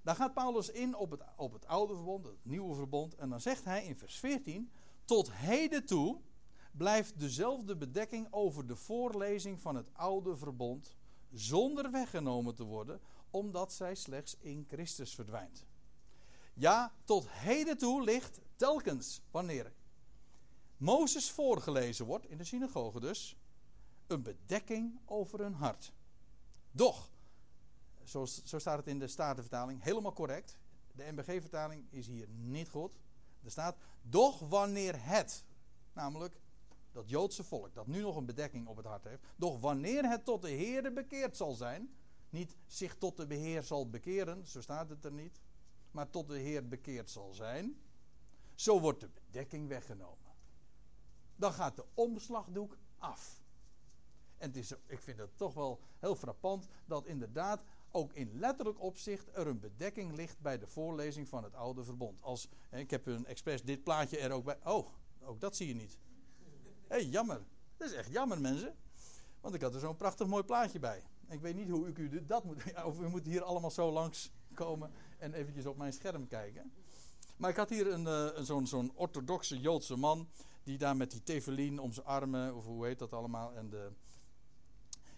[0.03, 3.15] Daar gaat Paulus in op het, op het oude verbond, het nieuwe verbond.
[3.15, 4.71] En dan zegt hij in vers 14:
[5.05, 6.21] Tot heden toe
[6.73, 10.97] blijft dezelfde bedekking over de voorlezing van het oude verbond
[11.35, 13.01] zonder weggenomen te worden,
[13.35, 15.67] omdat zij slechts in Christus verdwijnt.
[16.53, 19.73] Ja, tot heden toe ligt telkens wanneer
[20.77, 23.37] Mozes voorgelezen wordt, in de synagoge dus,
[24.07, 25.93] een bedekking over hun hart.
[26.71, 27.11] Doch,
[28.05, 30.57] zo, zo staat het in de Statenvertaling, helemaal correct.
[30.93, 32.99] De MBG-vertaling is hier niet goed.
[33.43, 35.45] Er staat, doch wanneer het,
[35.93, 36.41] namelijk
[36.93, 40.25] dat Joodse volk, dat nu nog een bedekking op het hart heeft, doch wanneer het
[40.25, 41.95] tot de Heerde bekeerd zal zijn,
[42.35, 45.41] niet zich tot de Beheer zal bekeren, zo staat het er niet,
[45.91, 47.77] maar tot de Heer bekeerd zal zijn,
[48.55, 50.33] zo wordt de bedekking weggenomen.
[51.37, 53.43] Dan gaat de omslagdoek af.
[54.39, 58.81] En het is, ik vind het toch wel heel frappant dat inderdaad ook in letterlijk
[58.81, 62.23] opzicht er een bedekking ligt bij de voorlezing van het oude verbond.
[62.23, 64.59] Als, ik heb een expres dit plaatje er ook bij.
[64.65, 64.89] Oh,
[65.23, 65.99] ook dat zie je niet.
[66.89, 67.43] Hé, jammer.
[67.77, 68.77] Dat is echt jammer, mensen.
[69.41, 71.03] Want ik had er zo'n prachtig mooi plaatje bij.
[71.29, 72.63] Ik weet niet hoe ik u dat moet.
[72.85, 76.73] Of u moet hier allemaal zo langs komen en eventjes op mijn scherm kijken.
[77.37, 78.07] Maar ik had hier een,
[78.37, 80.29] uh, zo'n zo'n orthodoxe Joodse man.
[80.63, 83.55] Die daar met die tevelin om zijn armen, of hoe heet dat allemaal.
[83.55, 83.91] En de,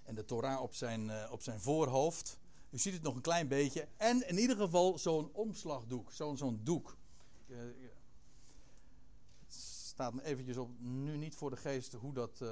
[0.03, 2.39] en de Torah op zijn, uh, op zijn voorhoofd.
[2.71, 3.89] U ziet het nog een klein beetje.
[3.97, 6.97] En in ieder geval zo'n omslagdoek, zo'n zo'n doek.
[7.47, 7.59] Uh,
[9.45, 12.45] het staat me eventjes op, nu niet voor de geest hoe dat,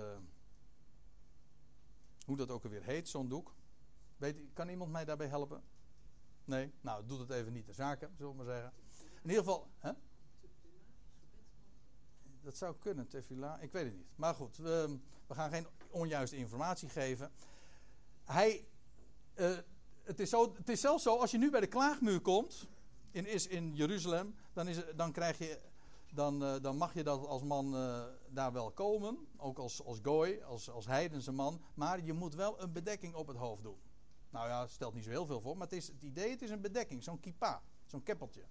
[2.24, 3.54] hoe dat ook alweer heet, zo'n doek.
[4.16, 5.62] Weet, kan iemand mij daarbij helpen?
[6.44, 6.72] Nee?
[6.80, 8.72] Nou, doet het even niet de zaken, zullen we maar zeggen.
[9.22, 9.70] In ieder geval.
[9.78, 9.92] Hè?
[12.40, 13.58] Dat zou kunnen, tefila.
[13.58, 14.08] Ik weet het niet.
[14.16, 17.32] Maar goed, we, we gaan geen onjuiste informatie geven.
[18.24, 18.66] Hij.
[19.34, 19.56] Uh,
[20.02, 22.68] het, is zo, het is zelfs zo, als je nu bij de klaagmuur komt.
[23.10, 24.34] In, is in Jeruzalem.
[24.52, 25.60] Dan, is, dan, krijg je,
[26.14, 29.26] dan, uh, dan mag je dat als man uh, daar wel komen.
[29.36, 31.60] Ook als, als gooi, als, als heidense man.
[31.74, 33.78] Maar je moet wel een bedekking op het hoofd doen.
[34.30, 35.56] Nou ja, stelt niet zo heel veel voor.
[35.56, 37.02] Maar het, is, het idee, het is een bedekking.
[37.02, 37.62] Zo'n kippa.
[37.86, 38.42] Zo'n keppeltje.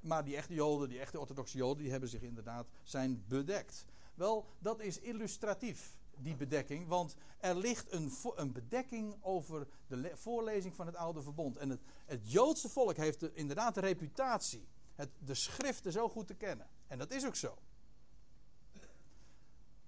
[0.00, 3.84] Maar die echte Joden, die echte orthodoxe Joden, die hebben zich inderdaad zijn bedekt.
[4.14, 6.88] Wel, dat is illustratief, die bedekking.
[6.88, 11.56] Want er ligt een, een bedekking over de voorlezing van het Oude Verbond.
[11.56, 14.68] En het, het Joodse volk heeft de, inderdaad de reputatie.
[15.00, 16.66] Het, de schriften zo goed te kennen.
[16.86, 17.58] En dat is ook zo.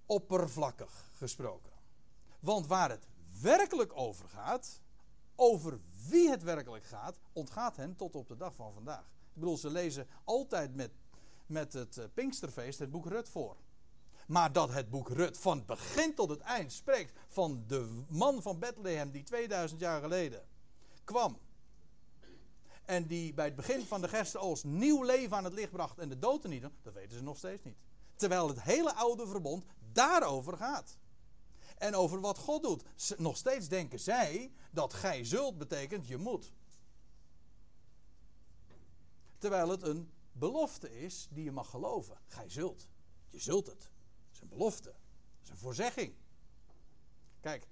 [0.07, 1.73] Oppervlakkig gesproken.
[2.41, 3.07] Want waar het
[3.41, 4.81] werkelijk over gaat,
[5.35, 9.05] over wie het werkelijk gaat, ontgaat hen tot op de dag van vandaag.
[9.05, 10.91] Ik bedoel, ze lezen altijd met,
[11.47, 13.57] met het eh, Pinksterfeest het boek Rut voor.
[14.27, 18.59] Maar dat het boek Rut van begin tot het eind spreekt van de man van
[18.59, 20.43] Bethlehem die 2000 jaar geleden
[21.05, 21.39] kwam.
[22.85, 26.09] En die bij het begin van de gerstenoogst nieuw leven aan het licht bracht en
[26.09, 27.77] de dood niet, dat weten ze nog steeds niet.
[28.15, 30.97] Terwijl het hele oude verbond daarover gaat.
[31.79, 32.85] En over wat God doet.
[33.19, 36.53] Nog steeds denken zij dat gij zult betekent je moet.
[39.39, 42.19] Terwijl het een belofte is die je mag geloven.
[42.27, 42.89] Gij zult.
[43.29, 43.83] Je zult het.
[43.83, 44.89] Het is een belofte.
[44.89, 46.15] Het is een voorzegging.
[47.41, 47.69] Kijk.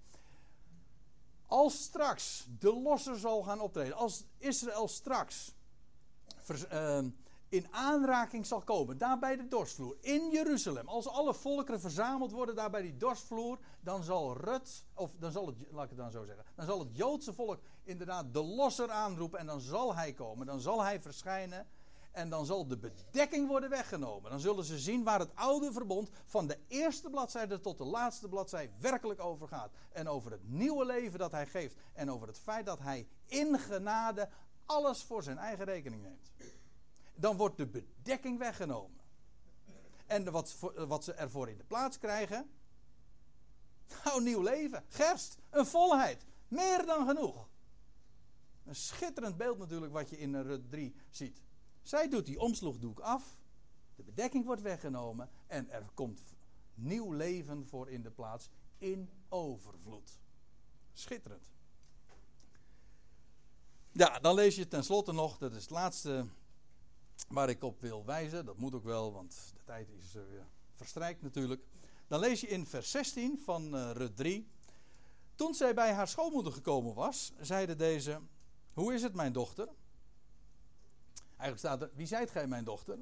[1.51, 3.97] Als straks de losser zal gaan optreden.
[3.97, 5.55] Als Israël straks
[6.73, 6.99] uh,
[7.49, 8.99] in aanraking zal komen.
[8.99, 9.97] Daar bij de dorstvloer.
[10.01, 10.89] In Jeruzalem.
[10.89, 13.59] Als alle volkeren verzameld worden daar bij die dorstvloer.
[13.81, 14.85] Dan zal Rut.
[14.95, 15.57] Of dan zal het.
[15.71, 16.45] Laat ik het dan zo zeggen.
[16.55, 19.39] Dan zal het Joodse volk inderdaad de losser aanroepen.
[19.39, 20.47] En dan zal hij komen.
[20.47, 21.67] Dan zal hij verschijnen.
[22.11, 24.31] En dan zal de bedekking worden weggenomen.
[24.31, 28.29] Dan zullen ze zien waar het oude verbond van de eerste bladzijde tot de laatste
[28.29, 29.73] bladzijde werkelijk over gaat.
[29.93, 31.77] En over het nieuwe leven dat hij geeft.
[31.93, 34.29] En over het feit dat hij in genade
[34.67, 36.33] alles voor zijn eigen rekening neemt.
[37.15, 39.01] Dan wordt de bedekking weggenomen.
[40.07, 42.51] En wat, wat ze ervoor in de plaats krijgen.
[44.05, 44.85] Nou, nieuw leven.
[44.89, 45.39] Gerst.
[45.51, 46.27] Een volheid.
[46.49, 47.49] Meer dan genoeg.
[48.65, 51.41] Een schitterend beeld natuurlijk wat je in Rut 3 ziet.
[51.91, 53.39] Zij doet die omslagdoek af.
[53.95, 55.31] De bedekking wordt weggenomen.
[55.47, 56.21] En er komt
[56.75, 58.49] nieuw leven voor in de plaats.
[58.79, 60.21] In overvloed.
[60.93, 61.53] Schitterend.
[63.93, 65.39] Ja, dan lees je tenslotte nog.
[65.39, 66.27] Dat is het laatste
[67.29, 68.45] waar ik op wil wijzen.
[68.45, 70.23] Dat moet ook wel, want de tijd is uh,
[70.75, 71.63] verstrijkt natuurlijk.
[72.07, 74.49] Dan lees je in vers 16 van uh, Rut 3.
[75.35, 78.21] Toen zij bij haar schoonmoeder gekomen was, zeide deze:
[78.73, 79.69] Hoe is het, mijn dochter?
[81.41, 82.99] Eigenlijk staat er: Wie zijt gij, mijn dochter?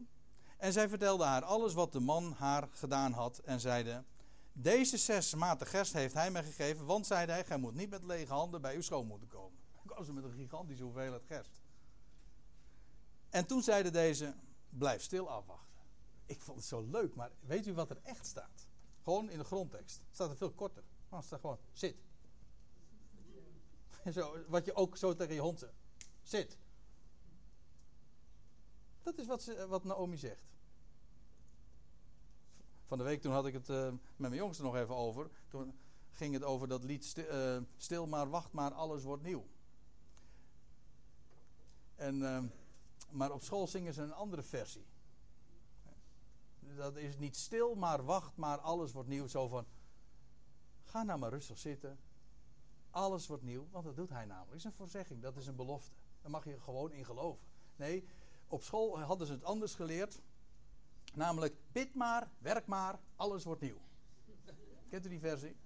[0.57, 3.39] En zij vertelde haar alles wat de man haar gedaan had.
[3.39, 4.05] En zeide:
[4.53, 6.87] Deze zes maten gerst heeft hij mij gegeven.
[6.87, 9.59] Want zeide hij: Gij moet niet met lege handen bij uw schoonmoeder komen.
[9.77, 11.61] Dan kwam ze met een gigantische hoeveelheid gerst.
[13.31, 14.35] En toen zeide deze:
[14.69, 15.79] Blijf stil afwachten.
[16.27, 18.69] Ik vond het zo leuk, maar weet u wat er echt staat?
[19.03, 20.03] Gewoon in de grondtekst.
[20.11, 20.83] Staat er veel korter.
[21.09, 21.97] Maar staat gewoon: Zit.
[24.13, 25.75] Zo, wat je ook zo tegen je hond zegt.
[26.23, 26.59] Zit.
[29.03, 30.49] Dat is wat, ze, wat Naomi zegt.
[32.87, 35.31] Van de week toen had ik het uh, met mijn jongste nog even over.
[35.49, 35.79] Toen
[36.11, 39.47] ging het over dat lied stil, uh, stil maar, wacht maar, alles wordt nieuw.
[41.95, 42.43] En, uh,
[43.11, 44.87] maar op school zingen ze een andere versie.
[46.61, 49.27] Dat is niet stil maar, wacht maar, alles wordt nieuw.
[49.27, 49.67] Zo van,
[50.85, 51.99] ga nou maar rustig zitten.
[52.91, 54.51] Alles wordt nieuw, want dat doet hij namelijk.
[54.51, 55.97] Dat is een voorzegging, dat is een belofte.
[56.23, 57.47] Daar mag je gewoon in geloven.
[57.77, 58.05] Nee,
[58.49, 60.21] op school hadden ze het anders geleerd.
[61.15, 63.81] Namelijk, bid maar, werk maar, alles wordt nieuw.
[64.89, 65.57] Kent u die versie?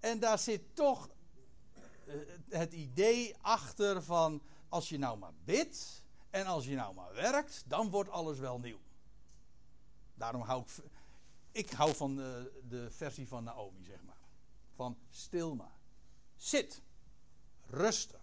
[0.00, 1.10] En daar zit toch
[2.06, 2.14] uh,
[2.48, 7.64] het idee achter van, als je nou maar bidt en als je nou maar werkt,
[7.66, 8.80] dan wordt alles wel nieuw.
[10.14, 10.84] Daarom hou ik,
[11.52, 14.16] ik hou van de, de versie van Naomi, zeg maar.
[14.74, 15.76] Van stil maar.
[16.36, 16.82] Zit.
[17.66, 18.17] Rustig.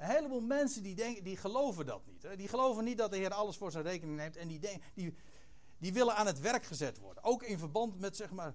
[0.00, 2.22] Een heleboel mensen die, denken, die geloven dat niet.
[2.22, 2.36] Hè?
[2.36, 4.36] Die geloven niet dat de Heer alles voor zijn rekening neemt.
[4.36, 4.60] En die,
[5.78, 7.24] die, willen aan het werk gezet worden.
[7.24, 8.54] Ook in verband met, zeg maar,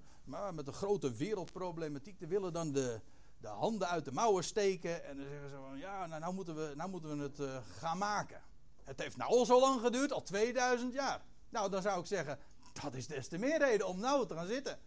[0.54, 2.20] met de grote wereldproblematiek.
[2.20, 3.02] Die willen dan de,
[3.38, 5.06] de handen uit de mouwen steken.
[5.06, 7.58] En dan zeggen ze van ja, nou, nou moeten we, nou moeten we het uh,
[7.78, 8.42] gaan maken.
[8.84, 11.24] Het heeft nou al zo lang geduurd, al 2000 jaar.
[11.50, 12.40] Nou, dan zou ik zeggen,
[12.84, 14.80] dat is des te meer reden om nou te gaan zitten.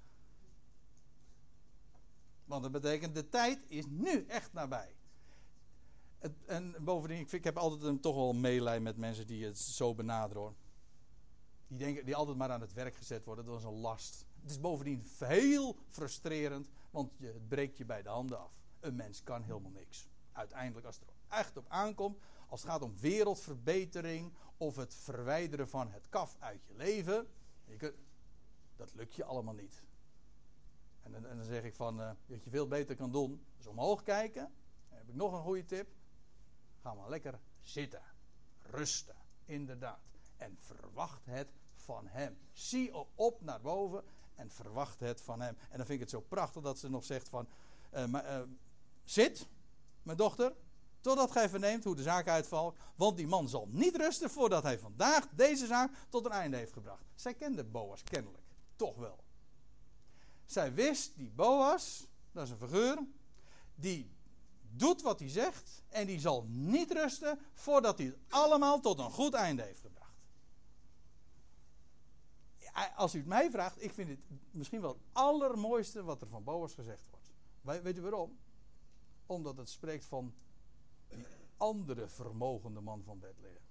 [2.44, 4.97] Want dat betekent, de tijd is nu echt nabij.
[6.46, 9.94] En bovendien, ik, ik heb altijd een, toch wel meelij met mensen die het zo
[9.94, 10.56] benaderen.
[11.66, 14.26] Die, denken, die altijd maar aan het werk gezet worden, dat is een last.
[14.40, 18.52] Het is bovendien heel frustrerend, want je, het breekt je bij de handen af.
[18.80, 20.08] Een mens kan helemaal niks.
[20.32, 25.68] Uiteindelijk, als het er echt op aankomt, als het gaat om wereldverbetering of het verwijderen
[25.68, 27.26] van het kaf uit je leven,
[28.76, 29.86] dat lukt je allemaal niet.
[31.02, 34.02] En, en, dan zeg ik van, uh, wat je veel beter kan doen, is omhoog
[34.02, 34.52] kijken.
[34.88, 35.88] Dan heb ik nog een goede tip.
[36.88, 38.02] Ga maar lekker zitten.
[38.70, 40.00] Rusten, inderdaad.
[40.36, 42.38] En verwacht het van hem.
[42.52, 45.56] Zie op naar boven en verwacht het van hem.
[45.58, 47.48] En dan vind ik het zo prachtig dat ze nog zegt van...
[48.08, 48.42] Maar, uh,
[49.04, 49.48] zit,
[50.02, 50.56] mijn dochter,
[51.00, 52.76] totdat gij verneemt hoe de zaak uitvalt.
[52.94, 56.72] Want die man zal niet rusten voordat hij vandaag deze zaak tot een einde heeft
[56.72, 57.04] gebracht.
[57.14, 58.44] Zij kende Boas kennelijk.
[58.76, 59.24] Toch wel.
[60.44, 62.98] Zij wist, die Boas, dat is een figuur,
[63.74, 64.16] die
[64.78, 69.10] doet wat hij zegt en die zal niet rusten voordat hij het allemaal tot een
[69.10, 69.96] goed einde heeft gebracht.
[72.96, 74.18] Als u het mij vraagt, ik vind het
[74.50, 77.82] misschien wel het allermooiste wat er van Boas gezegd wordt.
[77.82, 78.38] Weet u waarom?
[79.26, 80.34] Omdat het spreekt van
[81.08, 81.26] die
[81.56, 83.62] andere vermogende man van Bethlehem.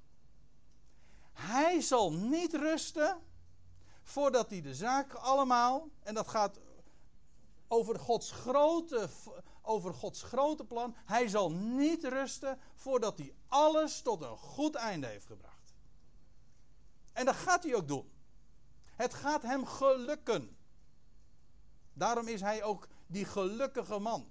[1.33, 3.21] Hij zal niet rusten
[4.01, 6.59] voordat hij de zaak allemaal, en dat gaat
[7.67, 9.09] over Gods grote,
[9.67, 10.95] over Gods grote plan.
[11.05, 15.75] Hij zal niet rusten voordat hij alles tot een goed einde heeft gebracht.
[17.13, 18.11] En dat gaat hij ook doen.
[18.95, 20.57] Het gaat hem gelukken.
[21.93, 24.27] Daarom is hij ook die gelukkige man.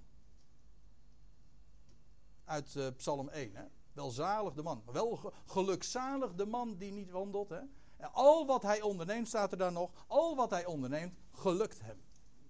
[2.45, 3.55] Uit uh, Psalm 1.
[3.55, 3.63] Hè?
[3.93, 4.83] Welzalig de man.
[4.85, 7.49] Wel gelukzalig de man die niet wandelt.
[7.49, 7.61] Hè?
[7.97, 9.91] En al wat hij onderneemt, staat er dan nog.
[10.07, 12.01] Al wat hij onderneemt, gelukt hem.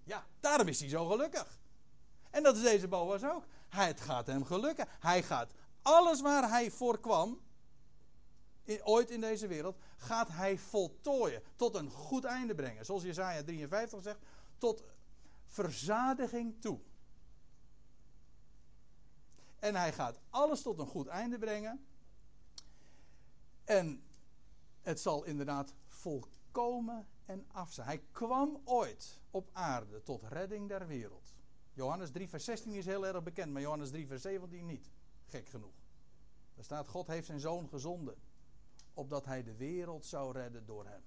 [0.04, 1.60] Ja, daarom is hij zo gelukkig.
[2.30, 3.44] En dat is deze Boas ook.
[3.68, 4.88] Het gaat hem gelukken.
[5.00, 5.52] Hij gaat
[5.82, 7.40] alles waar hij voor kwam,
[8.82, 11.42] ooit in deze wereld, gaat hij voltooien.
[11.56, 12.84] Tot een goed einde brengen.
[12.84, 14.18] Zoals Jezaja 53 zegt,
[14.58, 14.82] tot
[15.44, 16.80] verzadiging toe.
[19.58, 21.86] En hij gaat alles tot een goed einde brengen.
[23.64, 24.02] En
[24.82, 27.86] het zal inderdaad volkomen en af zijn.
[27.86, 31.37] Hij kwam ooit op aarde tot redding der wereld.
[31.78, 34.90] Johannes 3, vers 16 is heel erg bekend, maar Johannes 3, vers 17 niet.
[35.26, 35.74] Gek genoeg.
[36.54, 38.16] Er staat: God heeft zijn zoon gezonden.
[38.94, 41.02] Opdat hij de wereld zou redden door hem.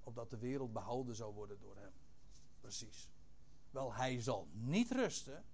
[0.00, 1.92] Opdat de wereld behouden zou worden door hem.
[2.60, 3.10] Precies.
[3.70, 5.44] Wel, hij zal niet rusten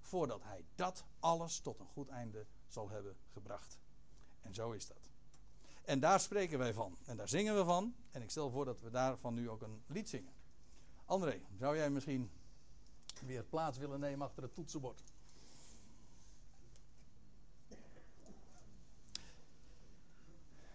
[0.00, 3.78] voordat hij dat alles tot een goed einde zal hebben gebracht.
[4.40, 5.10] En zo is dat.
[5.84, 6.98] En daar spreken wij van.
[7.04, 7.94] En daar zingen we van.
[8.10, 10.32] En ik stel voor dat we daarvan nu ook een lied zingen.
[11.04, 12.30] André, zou jij misschien
[13.24, 15.02] weer plaats willen nemen achter het toetsenbord?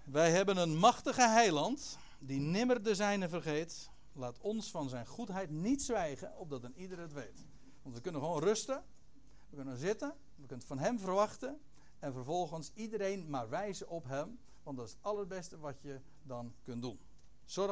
[0.04, 3.90] Wij hebben een machtige heiland die nimmer de zijne vergeet.
[4.14, 7.46] Laat ons van zijn goedheid niet zwijgen, opdat een ieder het weet.
[7.82, 8.84] Want we kunnen gewoon rusten,
[9.50, 11.60] we kunnen zitten, we kunnen van hem verwachten.
[12.00, 14.40] En vervolgens iedereen maar wijzen op hem.
[14.64, 17.00] Want dat is het allerbeste wat je dan kunt doen.